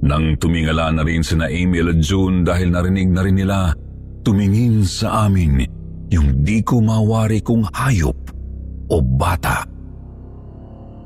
Nang 0.02 0.34
tumingala 0.42 0.90
na 0.90 1.06
rin 1.06 1.22
sina 1.22 1.46
Emil 1.46 1.94
at 1.94 2.02
June 2.02 2.42
dahil 2.42 2.74
narinig 2.74 3.06
na 3.14 3.22
rin 3.22 3.38
nila, 3.38 3.70
tumingin 4.26 4.82
sa 4.82 5.30
amin 5.30 5.62
yung 6.10 6.42
di 6.42 6.58
ko 6.66 6.82
mawari 6.82 7.38
kung 7.38 7.62
hayop 7.70 8.18
o 8.90 8.98
bata. 8.98 9.62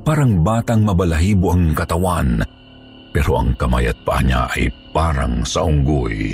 Parang 0.01 0.41
batang 0.41 0.81
mabalahibo 0.81 1.53
ang 1.53 1.77
katawan, 1.77 2.41
pero 3.11 3.39
ang 3.39 3.55
kamay 3.55 3.89
at 3.89 3.99
paa 4.05 4.21
niya 4.21 4.49
ay 4.55 4.71
parang 4.91 5.43
sa 5.45 5.63
unggoy. 5.65 6.33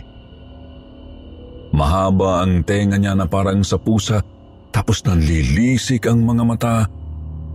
Mahaba 1.74 2.46
ang 2.46 2.62
tenga 2.62 3.02
niya 3.02 3.18
na 3.18 3.26
parang 3.26 3.66
sa 3.66 3.82
pusa, 3.82 4.22
tapos 4.70 5.02
nanlilisik 5.06 6.06
ang 6.06 6.22
mga 6.22 6.44
mata 6.46 6.76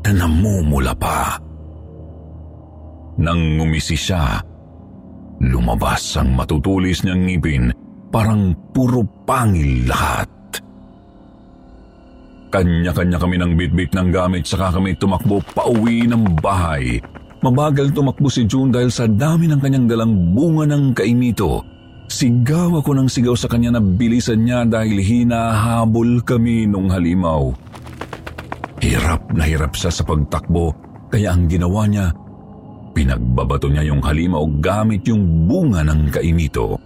na 0.02 0.10
namumula 0.10 0.94
pa. 0.98 1.38
Nang 3.18 3.58
ngumisi 3.58 3.98
siya, 3.98 4.42
Lumabas 5.38 6.18
ang 6.18 6.34
matutulis 6.34 7.06
niyang 7.06 7.22
ngipin, 7.30 7.70
parang 8.10 8.50
puro 8.74 9.06
pangil 9.22 9.86
lahat. 9.86 10.26
Kanya-kanya 12.50 13.22
kami 13.22 13.36
ng 13.38 13.54
bitbit 13.54 13.94
ng 13.94 14.10
gamit 14.10 14.48
saka 14.48 14.74
kami 14.74 14.98
tumakbo 14.98 15.38
pauwi 15.54 16.10
ng 16.10 16.42
bahay. 16.42 16.98
Mabagal 17.38 17.94
tumakbo 17.94 18.26
si 18.26 18.44
June 18.50 18.74
dahil 18.74 18.90
sa 18.90 19.06
dami 19.06 19.46
ng 19.46 19.60
kanyang 19.62 19.86
dalang 19.86 20.12
bunga 20.34 20.66
ng 20.66 20.90
kaimito. 20.90 21.62
Sigaw 22.08 22.80
ako 22.82 22.98
ng 22.98 23.08
sigaw 23.08 23.36
sa 23.36 23.46
kanya 23.46 23.78
na 23.78 23.82
bilisan 23.84 24.42
niya 24.42 24.64
dahil 24.64 24.98
hinahabol 24.98 26.24
kami 26.24 26.66
nung 26.66 26.90
halimaw. 26.90 27.52
Hirap 28.82 29.30
na 29.36 29.44
hirap 29.46 29.76
siya 29.76 29.92
sa 29.92 30.02
pagtakbo 30.02 30.74
kaya 31.12 31.34
ang 31.36 31.46
ginawa 31.46 31.84
niya 31.86 32.10
Pinagbabato 32.98 33.70
niya 33.70 33.86
yung 33.86 34.02
halimaw 34.02 34.42
gamit 34.58 35.06
yung 35.06 35.46
bunga 35.46 35.86
ng 35.86 36.10
kaimito. 36.10 36.82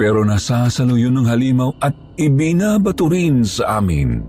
Pero 0.00 0.24
nasasalo 0.24 0.96
yun 0.96 1.20
ng 1.20 1.28
halimaw 1.28 1.68
at 1.84 1.92
ibinabato 2.16 3.04
rin 3.12 3.44
sa 3.44 3.76
amin. 3.76 4.24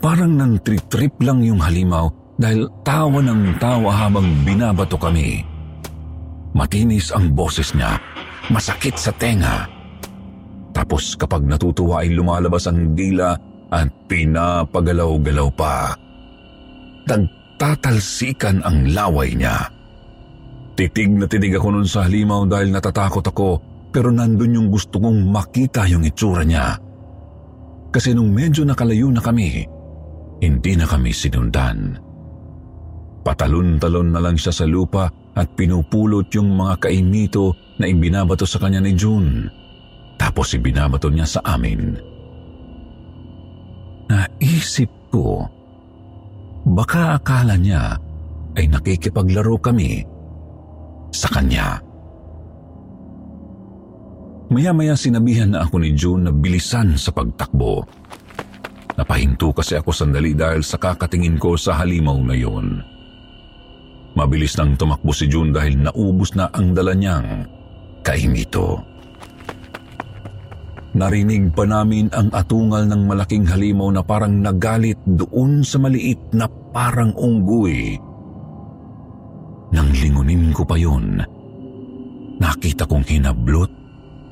Parang 0.00 0.32
nang 0.32 0.56
trip-trip 0.64 1.20
lang 1.20 1.44
yung 1.44 1.60
halimaw 1.60 2.08
dahil 2.44 2.68
tawa 2.84 3.24
ng 3.24 3.56
tawa 3.56 3.88
habang 4.04 4.28
binabato 4.44 5.00
kami. 5.00 5.40
Matinis 6.52 7.08
ang 7.08 7.32
boses 7.32 7.72
niya, 7.72 7.96
masakit 8.52 9.00
sa 9.00 9.08
tenga. 9.16 9.64
Tapos 10.76 11.16
kapag 11.16 11.40
natutuwa 11.48 12.04
ay 12.04 12.12
lumalabas 12.12 12.68
ang 12.68 12.92
dila 12.92 13.32
at 13.72 13.88
pinapagalaw-galaw 14.12 15.48
pa. 15.56 15.96
nagtatalsikan 17.08 18.60
ang 18.60 18.92
laway 18.92 19.32
niya. 19.32 19.64
Titig 20.76 21.16
na 21.16 21.24
titig 21.24 21.56
ako 21.56 21.80
nun 21.80 21.88
sa 21.88 22.04
halimaw 22.04 22.44
dahil 22.44 22.72
natatakot 22.72 23.24
ako 23.24 23.48
pero 23.88 24.12
nandun 24.12 24.56
yung 24.56 24.68
gusto 24.68 25.00
kong 25.00 25.32
makita 25.32 25.88
yung 25.88 26.04
itsura 26.04 26.44
niya. 26.44 26.76
Kasi 27.94 28.10
nung 28.12 28.34
medyo 28.34 28.66
nakalayo 28.66 29.06
na 29.08 29.22
kami, 29.22 29.64
hindi 30.42 30.72
na 30.74 30.84
kami 30.84 31.14
sinundan. 31.14 31.94
Patalon-talon 33.24 34.12
na 34.12 34.20
lang 34.20 34.36
siya 34.36 34.52
sa 34.52 34.68
lupa 34.68 35.08
at 35.32 35.48
pinupulot 35.56 36.28
yung 36.36 36.54
mga 36.54 36.86
kaimito 36.86 37.56
na 37.80 37.88
ibinabato 37.88 38.44
sa 38.44 38.60
kanya 38.60 38.84
ni 38.84 38.92
June. 38.92 39.48
Tapos 40.20 40.52
ibinabato 40.52 41.08
niya 41.08 41.26
sa 41.26 41.40
amin. 41.42 41.96
Naisip 44.12 44.92
ko, 45.08 45.48
baka 46.68 47.16
akala 47.16 47.56
niya 47.56 47.96
ay 48.54 48.68
nakikipaglaro 48.68 49.56
kami 49.58 50.04
sa 51.10 51.32
kanya. 51.32 51.80
Maya-maya 54.52 54.94
sinabihan 54.94 55.50
na 55.50 55.64
ako 55.64 55.80
ni 55.80 55.96
June 55.96 56.28
na 56.28 56.32
bilisan 56.32 56.94
sa 57.00 57.10
pagtakbo. 57.10 57.82
Napahinto 58.94 59.50
kasi 59.50 59.74
ako 59.74 59.90
sandali 59.90 60.36
dahil 60.36 60.62
sa 60.62 60.78
kakatingin 60.78 61.40
ko 61.40 61.58
sa 61.58 61.80
halimaw 61.82 62.14
na 62.22 62.36
yun. 62.38 62.93
Mabilis 64.14 64.54
nang 64.54 64.78
tumakbo 64.78 65.10
si 65.10 65.26
June 65.26 65.50
dahil 65.50 65.74
naubos 65.74 66.38
na 66.38 66.46
ang 66.54 66.70
dala 66.70 66.94
niyang 66.94 67.50
kaimito. 68.06 68.78
Narinig 70.94 71.50
pa 71.50 71.66
namin 71.66 72.06
ang 72.14 72.30
atungal 72.30 72.86
ng 72.86 73.10
malaking 73.10 73.42
halimaw 73.50 73.90
na 73.90 74.06
parang 74.06 74.38
nagalit 74.38 74.94
doon 75.02 75.66
sa 75.66 75.82
maliit 75.82 76.22
na 76.30 76.46
parang 76.70 77.10
unggoy. 77.18 77.98
Nang 79.74 79.90
lingunin 79.90 80.54
ko 80.54 80.62
pa 80.62 80.78
yun, 80.78 81.18
nakita 82.38 82.86
kong 82.86 83.02
hinablot 83.02 83.72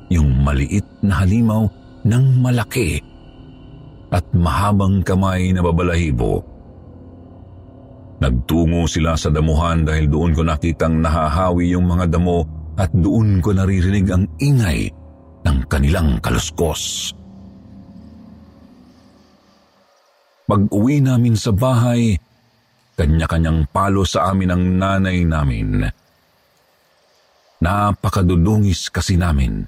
yung 0.07 0.39
maliit 0.39 0.87
na 1.03 1.27
halimaw 1.27 1.67
ng 2.07 2.25
malaki 2.39 3.03
at 4.15 4.23
mahabang 4.31 5.03
kamay 5.03 5.51
na 5.51 5.59
babalahibo. 5.59 6.52
Nagtungo 8.23 8.87
sila 8.87 9.19
sa 9.19 9.27
damuhan 9.27 9.83
dahil 9.83 10.07
doon 10.07 10.31
ko 10.31 10.47
nakitang 10.47 11.03
nahahawi 11.03 11.75
yung 11.75 11.91
mga 11.91 12.07
damo 12.07 12.47
at 12.79 12.87
doon 12.95 13.43
ko 13.43 13.51
naririnig 13.51 14.07
ang 14.07 14.23
ingay 14.39 14.87
ng 15.43 15.57
kanilang 15.67 16.23
kaluskos. 16.23 17.11
Pag-uwi 20.47 21.03
namin 21.03 21.35
sa 21.35 21.51
bahay, 21.51 22.15
kanya-kanyang 22.95 23.67
palo 23.67 24.07
sa 24.07 24.31
amin 24.31 24.55
ang 24.55 24.63
nanay 24.79 25.27
namin. 25.27 25.83
Napakadudungis 27.59 28.87
kasi 28.87 29.19
namin. 29.19 29.67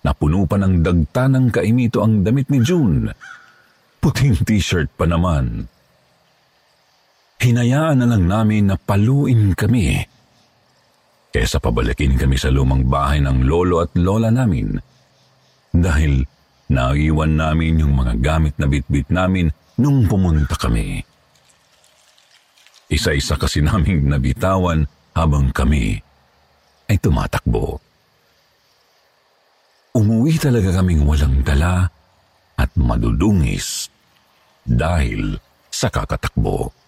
Napuno 0.00 0.48
pa 0.48 0.56
ng 0.56 0.80
dagta 0.80 1.28
ng 1.28 1.52
kaimito 1.52 2.00
ang 2.00 2.24
damit 2.24 2.48
ni 2.48 2.64
June. 2.64 3.12
Puting 4.00 4.48
t-shirt 4.48 4.88
pa 4.96 5.04
naman. 5.04 5.68
Hinayaan 7.42 7.98
na 7.98 8.06
lang 8.06 8.30
namin 8.30 8.70
na 8.70 8.78
paluin 8.78 9.50
kami. 9.58 9.98
Kesa 11.34 11.58
pabalikin 11.58 12.14
kami 12.14 12.38
sa 12.38 12.54
lumang 12.54 12.86
bahay 12.86 13.18
ng 13.18 13.42
lolo 13.42 13.82
at 13.82 13.90
lola 13.98 14.30
namin 14.30 14.78
dahil 15.74 16.22
naiwan 16.70 17.34
namin 17.34 17.82
yung 17.82 17.98
mga 17.98 18.14
gamit 18.22 18.54
na 18.62 18.70
bitbit 18.70 19.10
namin 19.10 19.50
nung 19.74 20.06
pumunta 20.06 20.54
kami. 20.54 21.02
Isa-isa 22.86 23.34
kasi 23.34 23.58
naming 23.58 24.06
nabitawan 24.06 24.86
habang 25.16 25.50
kami 25.50 25.98
ay 26.86 26.96
tumatakbo. 27.02 27.82
Umuwi 29.98 30.38
talaga 30.38 30.78
kaming 30.78 31.02
walang 31.02 31.42
dala 31.42 31.90
at 32.54 32.70
madudungis 32.78 33.90
dahil 34.62 35.40
sa 35.72 35.90
kakatakbo. 35.90 36.81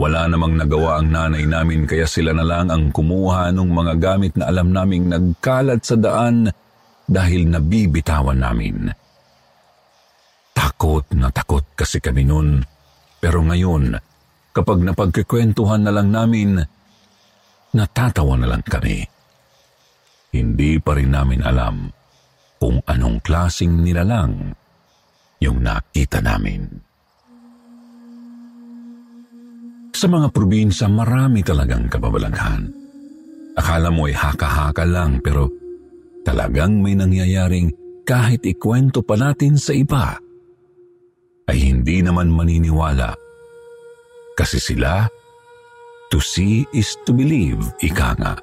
Wala 0.00 0.24
namang 0.32 0.56
nagawa 0.56 0.96
ang 0.96 1.12
nanay 1.12 1.44
namin 1.44 1.84
kaya 1.84 2.08
sila 2.08 2.32
na 2.32 2.40
lang 2.40 2.72
ang 2.72 2.88
kumuha 2.88 3.52
ng 3.52 3.68
mga 3.68 3.94
gamit 4.00 4.32
na 4.32 4.48
alam 4.48 4.72
naming 4.72 5.12
nagkalat 5.12 5.84
sa 5.84 6.00
daan 6.00 6.48
dahil 7.04 7.44
nabibitawan 7.44 8.40
namin. 8.40 8.88
Takot 10.56 11.04
na 11.12 11.28
takot 11.28 11.68
kasi 11.76 12.00
kami 12.00 12.24
noon. 12.24 12.64
Pero 13.20 13.44
ngayon, 13.44 13.92
kapag 14.56 14.80
napagkikwentuhan 14.80 15.84
na 15.84 15.92
lang 15.92 16.08
namin, 16.08 16.56
natatawa 17.76 18.40
na 18.40 18.56
lang 18.56 18.64
kami. 18.64 19.04
Hindi 20.32 20.80
pa 20.80 20.96
rin 20.96 21.12
namin 21.12 21.44
alam 21.44 21.92
kung 22.56 22.80
anong 22.88 23.20
klasing 23.20 23.84
nilalang 23.84 24.56
yung 25.44 25.60
nakita 25.60 26.24
namin. 26.24 26.88
Sa 30.00 30.08
mga 30.08 30.32
probinsya, 30.32 30.88
marami 30.88 31.44
talagang 31.44 31.84
kababalaghan. 31.92 32.72
Akala 33.52 33.92
mo 33.92 34.08
ay 34.08 34.16
haka-haka 34.16 34.88
lang 34.88 35.20
pero 35.20 35.52
talagang 36.24 36.80
may 36.80 36.96
nangyayaring 36.96 37.68
kahit 38.08 38.40
ikwento 38.48 39.04
pa 39.04 39.20
natin 39.20 39.60
sa 39.60 39.76
iba, 39.76 40.16
ay 41.52 41.58
hindi 41.60 42.00
naman 42.00 42.32
maniniwala. 42.32 43.12
Kasi 44.40 44.56
sila, 44.56 45.04
to 46.08 46.16
see 46.16 46.64
is 46.72 46.96
to 47.04 47.12
believe, 47.12 47.60
ika 47.84 48.16
nga. 48.16 48.40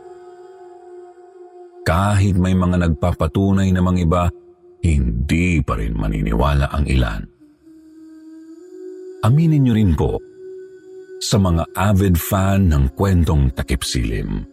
Kahit 1.82 2.38
may 2.38 2.54
mga 2.54 2.86
nagpapatunay 2.86 3.74
na 3.74 3.82
mga 3.82 4.00
iba, 4.06 4.24
hindi 4.86 5.58
pa 5.66 5.74
rin 5.74 5.98
maniniwala 5.98 6.70
ang 6.70 6.86
ilan. 6.86 7.26
Aminin 9.26 9.66
niyo 9.66 9.74
rin 9.74 9.98
po, 9.98 10.27
sa 11.18 11.42
mga 11.42 11.74
avid 11.74 12.16
fan 12.18 12.70
ng 12.70 12.94
kwentong 12.94 13.50
takip 13.54 13.82
silim. 13.82 14.46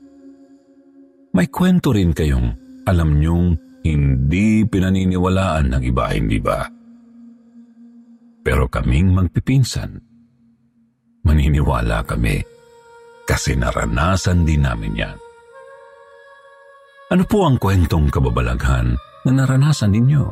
May 1.35 1.51
kwento 1.51 1.93
rin 1.93 2.15
kayong 2.15 2.49
alam 2.89 3.21
niyong 3.21 3.59
hindi 3.85 4.65
pinaniniwalaan 4.65 5.77
ng 5.77 5.83
iba, 5.85 6.05
hindi 6.15 6.39
ba? 6.41 6.65
Pero 8.45 8.69
kaming 8.69 9.13
magpipinsan, 9.13 9.91
maniniwala 11.25 12.05
kami 12.05 12.41
kasi 13.25 13.57
naranasan 13.57 14.45
din 14.45 14.65
namin 14.65 14.95
yan. 14.95 15.17
Ano 17.13 17.25
po 17.29 17.45
ang 17.45 17.61
kwentong 17.61 18.09
kababalaghan 18.09 18.97
na 19.29 19.31
naranasan 19.33 19.93
ninyo? 19.93 20.25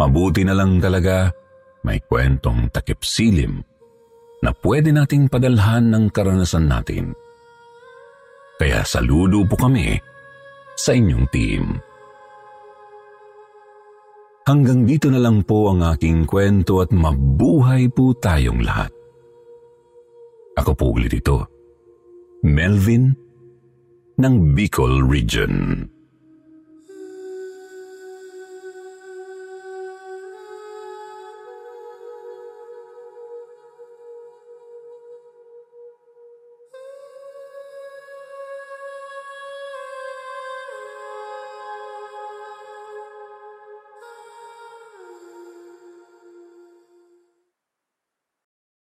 Mabuti 0.00 0.44
na 0.44 0.56
lang 0.56 0.80
talaga 0.80 1.28
may 1.84 2.00
kwentong 2.04 2.72
takip 2.72 3.04
silim 3.04 3.60
na 4.40 4.50
pwede 4.64 4.90
nating 4.92 5.28
padalhan 5.28 5.92
ng 5.92 6.04
karanasan 6.08 6.68
natin. 6.68 7.12
Kaya 8.60 8.84
saludo 8.84 9.44
po 9.48 9.56
kami 9.56 9.96
sa 10.76 10.96
inyong 10.96 11.26
team. 11.32 11.64
Hanggang 14.48 14.88
dito 14.88 15.12
na 15.12 15.20
lang 15.20 15.44
po 15.44 15.70
ang 15.70 15.84
aking 15.84 16.24
kwento 16.24 16.80
at 16.80 16.90
mabuhay 16.90 17.86
po 17.92 18.16
tayong 18.16 18.64
lahat. 18.64 18.90
Ako 20.56 20.72
po 20.76 20.96
ulit 20.96 21.12
ito, 21.14 21.44
Melvin 22.42 23.14
ng 24.20 24.34
Bicol 24.56 25.04
Region. 25.04 25.84